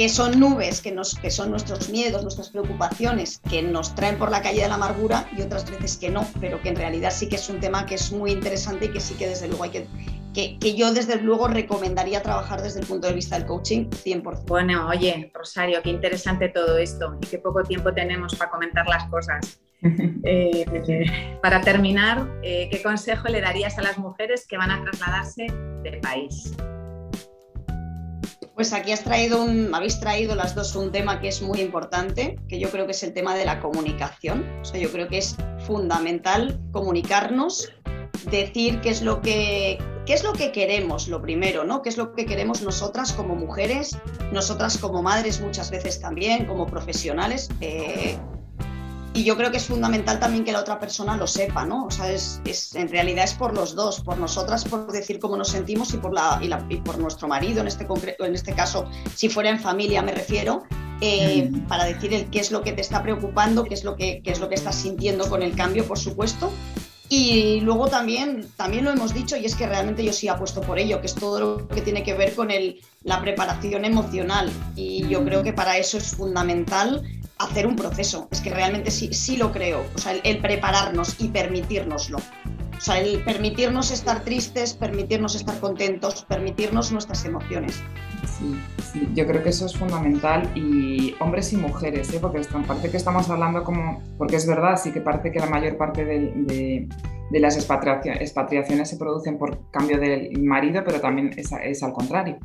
que 0.00 0.08
son 0.08 0.40
nubes, 0.40 0.80
que, 0.80 0.92
nos, 0.92 1.14
que 1.14 1.30
son 1.30 1.50
nuestros 1.50 1.90
miedos, 1.90 2.22
nuestras 2.22 2.48
preocupaciones, 2.48 3.38
que 3.50 3.60
nos 3.60 3.94
traen 3.94 4.16
por 4.16 4.30
la 4.30 4.40
calle 4.40 4.62
de 4.62 4.68
la 4.68 4.76
amargura 4.76 5.28
y 5.36 5.42
otras 5.42 5.70
veces 5.70 5.98
que 5.98 6.08
no, 6.08 6.26
pero 6.40 6.58
que 6.62 6.70
en 6.70 6.76
realidad 6.76 7.10
sí 7.14 7.28
que 7.28 7.36
es 7.36 7.50
un 7.50 7.60
tema 7.60 7.84
que 7.84 7.96
es 7.96 8.10
muy 8.10 8.30
interesante 8.30 8.86
y 8.86 8.92
que 8.92 9.00
sí 9.00 9.12
que 9.12 9.28
desde 9.28 9.46
luego 9.46 9.64
hay 9.64 9.68
que 9.68 9.86
que, 10.32 10.74
yo 10.74 10.94
desde 10.94 11.20
luego 11.20 11.48
recomendaría 11.48 12.22
trabajar 12.22 12.62
desde 12.62 12.80
el 12.80 12.86
punto 12.86 13.08
de 13.08 13.12
vista 13.12 13.36
del 13.36 13.46
coaching 13.46 13.90
100%. 13.90 14.46
Bueno, 14.46 14.88
oye, 14.88 15.30
Rosario, 15.34 15.82
qué 15.82 15.90
interesante 15.90 16.48
todo 16.48 16.78
esto 16.78 17.18
y 17.20 17.26
qué 17.26 17.36
poco 17.36 17.62
tiempo 17.62 17.92
tenemos 17.92 18.34
para 18.36 18.50
comentar 18.50 18.86
las 18.88 19.04
cosas. 19.10 19.60
Eh, 20.24 21.38
para 21.42 21.62
terminar, 21.62 22.26
eh, 22.42 22.68
¿qué 22.70 22.82
consejo 22.82 23.28
le 23.28 23.40
darías 23.40 23.78
a 23.78 23.82
las 23.82 23.96
mujeres 23.98 24.46
que 24.46 24.58
van 24.58 24.70
a 24.70 24.82
trasladarse 24.82 25.46
de 25.82 25.98
país? 26.02 26.54
Pues 28.60 28.74
aquí 28.74 28.92
has 28.92 29.02
traído 29.02 29.42
un, 29.42 29.74
habéis 29.74 30.00
traído 30.00 30.34
las 30.34 30.54
dos 30.54 30.76
un 30.76 30.92
tema 30.92 31.18
que 31.18 31.28
es 31.28 31.40
muy 31.40 31.62
importante, 31.62 32.36
que 32.46 32.60
yo 32.60 32.68
creo 32.68 32.84
que 32.84 32.92
es 32.92 33.02
el 33.02 33.14
tema 33.14 33.34
de 33.34 33.46
la 33.46 33.58
comunicación. 33.58 34.44
O 34.60 34.64
sea, 34.66 34.78
yo 34.78 34.92
creo 34.92 35.08
que 35.08 35.16
es 35.16 35.34
fundamental 35.66 36.60
comunicarnos, 36.70 37.72
decir 38.30 38.82
qué 38.82 38.90
es 38.90 39.00
lo 39.00 39.22
que 39.22 39.78
¿Qué 40.04 40.12
es 40.12 40.24
lo 40.24 40.32
que 40.34 40.52
queremos, 40.52 41.08
lo 41.08 41.22
primero, 41.22 41.64
¿no? 41.64 41.80
¿Qué 41.80 41.88
es 41.88 41.96
lo 41.96 42.12
que 42.12 42.26
queremos 42.26 42.62
nosotras 42.62 43.12
como 43.12 43.34
mujeres, 43.34 43.96
nosotras 44.32 44.76
como 44.76 45.02
madres 45.02 45.40
muchas 45.40 45.70
veces 45.70 46.00
también, 46.00 46.46
como 46.46 46.66
profesionales? 46.66 47.48
Eh, 47.60 48.18
y 49.20 49.24
yo 49.24 49.36
creo 49.36 49.50
que 49.50 49.58
es 49.58 49.66
fundamental 49.66 50.18
también 50.18 50.44
que 50.44 50.52
la 50.52 50.60
otra 50.60 50.80
persona 50.80 51.14
lo 51.14 51.26
sepa, 51.26 51.66
¿no? 51.66 51.84
O 51.84 51.90
sea, 51.90 52.10
es, 52.10 52.40
en 52.74 52.88
realidad 52.88 53.24
es 53.24 53.34
por 53.34 53.54
los 53.54 53.74
dos, 53.74 54.00
por 54.00 54.16
nosotras, 54.16 54.64
por 54.64 54.90
decir 54.90 55.18
cómo 55.18 55.36
nos 55.36 55.48
sentimos 55.48 55.92
y 55.92 55.98
por, 55.98 56.14
la, 56.14 56.40
y, 56.70 56.76
por 56.78 56.96
nuestro 56.96 57.28
marido, 57.28 57.60
en 57.60 57.66
este, 57.66 57.86
en 58.18 58.34
este 58.34 58.54
caso, 58.54 58.86
si 59.14 59.28
fuera 59.28 59.50
en 59.50 59.60
familia 59.60 60.00
me 60.00 60.12
refiero, 60.12 60.62
eh, 61.02 61.50
mm. 61.50 61.66
para 61.66 61.84
decir 61.84 62.14
el, 62.14 62.30
qué 62.30 62.40
es 62.40 62.50
lo 62.50 62.62
que 62.62 62.72
te 62.72 62.80
está 62.80 63.02
preocupando, 63.02 63.64
qué 63.64 63.74
es, 63.74 63.84
lo 63.84 63.94
que, 63.94 64.22
qué 64.24 64.30
es 64.30 64.40
lo 64.40 64.48
que 64.48 64.54
estás 64.54 64.76
sintiendo 64.76 65.28
con 65.28 65.42
el 65.42 65.54
cambio, 65.54 65.86
por 65.86 65.98
supuesto, 65.98 66.50
y 67.10 67.60
luego 67.60 67.88
también, 67.88 68.46
también 68.56 68.84
lo 68.84 68.90
hemos 68.90 69.12
dicho 69.12 69.36
y 69.36 69.44
es 69.44 69.54
que 69.54 69.66
realmente 69.66 70.02
yo 70.02 70.14
sí 70.14 70.28
apuesto 70.28 70.62
por 70.62 70.78
ello, 70.78 71.00
que 71.00 71.08
es 71.08 71.14
todo 71.14 71.40
lo 71.40 71.68
que 71.68 71.82
tiene 71.82 72.04
que 72.04 72.14
ver 72.14 72.34
con 72.34 72.52
el, 72.52 72.80
la 73.02 73.20
preparación 73.20 73.84
emocional. 73.84 74.50
Y 74.76 75.06
yo 75.08 75.24
creo 75.24 75.42
que 75.42 75.52
para 75.52 75.76
eso 75.76 75.98
es 75.98 76.14
fundamental 76.14 77.02
hacer 77.40 77.66
un 77.66 77.76
proceso. 77.76 78.28
Es 78.30 78.40
que 78.40 78.50
realmente 78.50 78.90
sí, 78.90 79.12
sí 79.12 79.36
lo 79.36 79.50
creo. 79.52 79.84
O 79.94 79.98
sea, 79.98 80.12
el, 80.12 80.38
prepararnos 80.40 81.16
y 81.18 81.28
permitírnoslo. 81.28 82.18
O 82.18 82.80
sea, 82.80 82.98
el 82.98 83.22
permitirnos 83.24 83.90
estar 83.90 84.24
tristes, 84.24 84.72
permitirnos 84.74 85.34
estar 85.34 85.58
contentos, 85.60 86.24
permitirnos 86.28 86.92
nuestras 86.92 87.24
emociones. 87.24 87.82
Sí, 88.38 88.58
sí, 88.92 89.08
yo 89.14 89.26
creo 89.26 89.42
que 89.42 89.50
eso 89.50 89.66
es 89.66 89.76
fundamental 89.76 90.50
y 90.54 91.14
hombres 91.20 91.52
y 91.52 91.56
mujeres, 91.56 92.12
¿eh? 92.14 92.18
porque 92.20 92.40
parece 92.66 92.90
que 92.90 92.96
estamos 92.96 93.28
hablando 93.28 93.64
como, 93.64 94.02
porque 94.16 94.36
es 94.36 94.46
verdad, 94.46 94.80
sí 94.82 94.92
que 94.92 95.00
parece 95.00 95.30
que 95.30 95.40
la 95.40 95.46
mayor 95.46 95.76
parte 95.76 96.04
de, 96.06 96.88
de, 97.30 97.40
las 97.40 97.56
expatriaciones, 97.58 98.88
se 98.88 98.96
producen 98.96 99.38
por 99.38 99.70
cambio 99.70 99.98
del 99.98 100.42
marido, 100.42 100.82
pero 100.84 101.00
también 101.00 101.30
es, 101.36 101.50
es 101.52 101.82
al 101.82 101.92
contrario. 101.92 102.38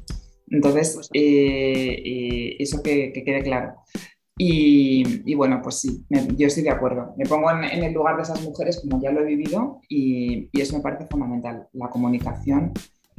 Entonces, 0.50 1.10
eh, 1.14 2.02
eh, 2.06 2.56
eso 2.60 2.84
que, 2.84 3.12
quede 3.14 3.42
claro. 3.42 3.76
Y, 4.38 5.34
bueno, 5.36 5.62
pues 5.64 5.80
sí, 5.80 6.06
yo 6.10 6.48
estoy 6.48 6.64
de 6.64 6.70
acuerdo. 6.70 7.14
Me 7.18 7.26
pongo 7.26 7.50
en, 7.52 7.84
el 7.84 7.94
lugar 7.94 8.18
de 8.18 8.24
esas 8.24 8.44
mujeres 8.44 8.82
como 8.82 9.02
ya 9.02 9.12
lo 9.12 9.22
he 9.22 9.26
vivido 9.26 9.80
y, 9.88 10.50
eso 10.54 10.76
me 10.76 10.84
parece 10.84 11.06
fundamental, 11.06 11.68
la 11.74 11.90
comunicación 11.90 12.74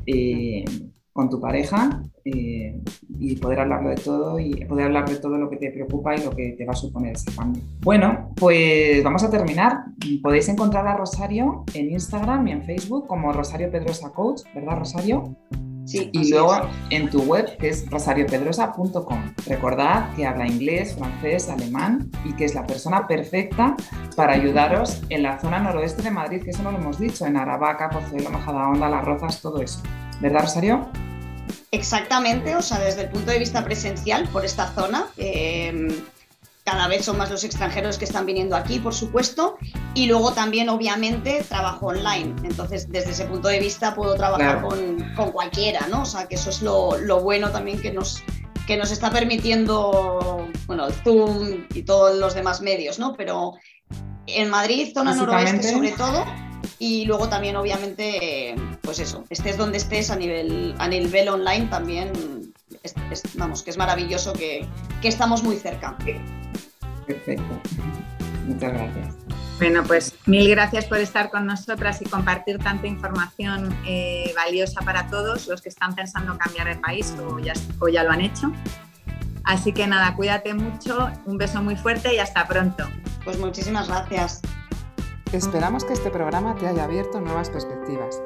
eh, 0.04 0.64
con 1.12 1.30
tu 1.30 1.40
pareja 1.40 2.02
y 2.24 3.36
poder 3.36 3.60
hablarlo 3.60 3.88
de 3.88 3.96
todo 3.96 4.38
y 4.38 4.52
poder 4.66 4.86
hablar 4.86 5.08
de 5.08 5.16
todo 5.16 5.38
lo 5.38 5.48
que 5.48 5.56
te 5.56 5.70
preocupa 5.70 6.14
y 6.14 6.22
lo 6.22 6.30
que 6.30 6.50
te 6.52 6.66
va 6.66 6.72
a 6.72 6.76
suponer 6.76 7.14
ese 7.14 7.34
cambio. 7.34 7.62
Bueno, 7.80 8.32
pues 8.36 9.02
vamos 9.02 9.22
a 9.24 9.30
terminar. 9.30 9.84
Podéis 10.22 10.48
encontrar 10.48 10.86
a 10.86 10.96
Rosario 10.96 11.64
en 11.72 11.90
Instagram 11.92 12.46
y 12.48 12.52
en 12.52 12.62
Facebook 12.64 13.06
como 13.06 13.32
Rosario 13.32 13.70
Pedrosa 13.70 14.12
Coach, 14.12 14.42
¿verdad 14.54 14.78
Rosario? 14.78 15.36
Y 15.92 16.30
luego 16.30 16.68
en 16.90 17.10
tu 17.10 17.22
web 17.22 17.56
que 17.58 17.68
es 17.68 17.88
rosariopedrosa.com. 17.90 19.34
Recordad 19.46 20.14
que 20.14 20.26
habla 20.26 20.46
inglés, 20.46 20.94
francés, 20.96 21.48
alemán 21.48 22.10
y 22.24 22.32
que 22.34 22.44
es 22.44 22.54
la 22.54 22.66
persona 22.66 23.06
perfecta 23.06 23.76
para 24.16 24.34
ayudaros 24.34 25.02
en 25.08 25.22
la 25.22 25.38
zona 25.40 25.58
noroeste 25.58 26.02
de 26.02 26.10
Madrid, 26.10 26.42
que 26.42 26.50
eso 26.50 26.62
no 26.62 26.72
lo 26.72 26.78
hemos 26.78 26.98
dicho, 26.98 27.26
en 27.26 27.36
Aravaca, 27.36 27.90
Pozuelo, 27.90 28.30
Majadahonda, 28.30 28.88
Las 28.88 29.04
Rozas, 29.04 29.40
todo 29.40 29.62
eso. 29.62 29.80
¿Verdad, 30.20 30.40
Rosario? 30.40 30.88
Exactamente, 31.70 32.56
o 32.56 32.62
sea, 32.62 32.78
desde 32.78 33.02
el 33.02 33.10
punto 33.10 33.30
de 33.30 33.38
vista 33.38 33.62
presencial, 33.64 34.28
por 34.28 34.44
esta 34.44 34.68
zona. 34.68 35.06
Eh, 35.16 35.88
cada 36.66 36.88
vez 36.88 37.04
son 37.04 37.16
más 37.16 37.30
los 37.30 37.44
extranjeros 37.44 37.96
que 37.96 38.04
están 38.04 38.26
viniendo 38.26 38.56
aquí, 38.56 38.80
por 38.80 38.92
supuesto, 38.92 39.56
y 39.94 40.06
luego 40.06 40.32
también, 40.32 40.68
obviamente, 40.68 41.44
trabajo 41.48 41.86
online. 41.86 42.34
Entonces, 42.42 42.90
desde 42.90 43.12
ese 43.12 43.24
punto 43.26 43.46
de 43.46 43.60
vista, 43.60 43.94
puedo 43.94 44.16
trabajar 44.16 44.62
con, 44.62 45.14
con, 45.14 45.30
cualquiera, 45.30 45.86
¿no? 45.88 46.02
O 46.02 46.04
sea, 46.04 46.26
que 46.26 46.34
eso 46.34 46.50
es 46.50 46.62
lo, 46.62 46.98
lo, 46.98 47.20
bueno 47.20 47.52
también 47.52 47.80
que 47.80 47.92
nos, 47.92 48.20
que 48.66 48.76
nos 48.76 48.90
está 48.90 49.12
permitiendo, 49.12 50.48
bueno, 50.66 50.88
el 50.88 50.92
Zoom 50.92 51.66
y 51.72 51.82
todos 51.82 52.18
los 52.18 52.34
demás 52.34 52.60
medios, 52.60 52.98
¿no? 52.98 53.14
Pero 53.14 53.54
en 54.26 54.50
Madrid, 54.50 54.90
zona 54.92 55.14
noroeste 55.14 55.72
sobre 55.72 55.92
todo, 55.92 56.24
y 56.80 57.04
luego 57.04 57.28
también, 57.28 57.54
obviamente, 57.54 58.56
pues 58.82 58.98
eso, 58.98 59.24
estés 59.30 59.56
donde 59.56 59.78
estés 59.78 60.10
a 60.10 60.16
nivel, 60.16 60.74
a 60.78 60.88
nivel 60.88 61.28
online 61.28 61.66
también, 61.66 62.10
vamos, 63.34 63.62
que 63.62 63.70
es 63.70 63.76
maravilloso 63.76 64.32
que, 64.32 64.66
que 65.00 65.08
estamos 65.08 65.42
muy 65.42 65.56
cerca. 65.56 65.96
Perfecto. 67.06 67.60
Muchas 68.46 68.72
gracias. 68.72 69.14
Bueno, 69.58 69.82
pues 69.84 70.14
mil 70.26 70.50
gracias 70.50 70.84
por 70.84 70.98
estar 70.98 71.30
con 71.30 71.46
nosotras 71.46 72.02
y 72.02 72.04
compartir 72.04 72.58
tanta 72.58 72.86
información 72.86 73.74
eh, 73.86 74.32
valiosa 74.36 74.82
para 74.82 75.08
todos 75.08 75.46
los 75.46 75.62
que 75.62 75.70
están 75.70 75.94
pensando 75.94 76.36
cambiar 76.36 76.68
de 76.68 76.76
país 76.76 77.14
o 77.26 77.38
ya, 77.38 77.54
o 77.80 77.88
ya 77.88 78.02
lo 78.02 78.10
han 78.10 78.20
hecho. 78.20 78.52
Así 79.44 79.72
que 79.72 79.86
nada, 79.86 80.14
cuídate 80.14 80.52
mucho, 80.52 81.08
un 81.24 81.38
beso 81.38 81.62
muy 81.62 81.76
fuerte 81.76 82.14
y 82.14 82.18
hasta 82.18 82.46
pronto. 82.46 82.84
Pues 83.24 83.38
muchísimas 83.38 83.88
gracias. 83.88 84.42
Esperamos 85.32 85.84
que 85.84 85.94
este 85.94 86.10
programa 86.10 86.54
te 86.56 86.66
haya 86.66 86.84
abierto 86.84 87.20
nuevas 87.20 87.48
perspectivas. 87.48 88.20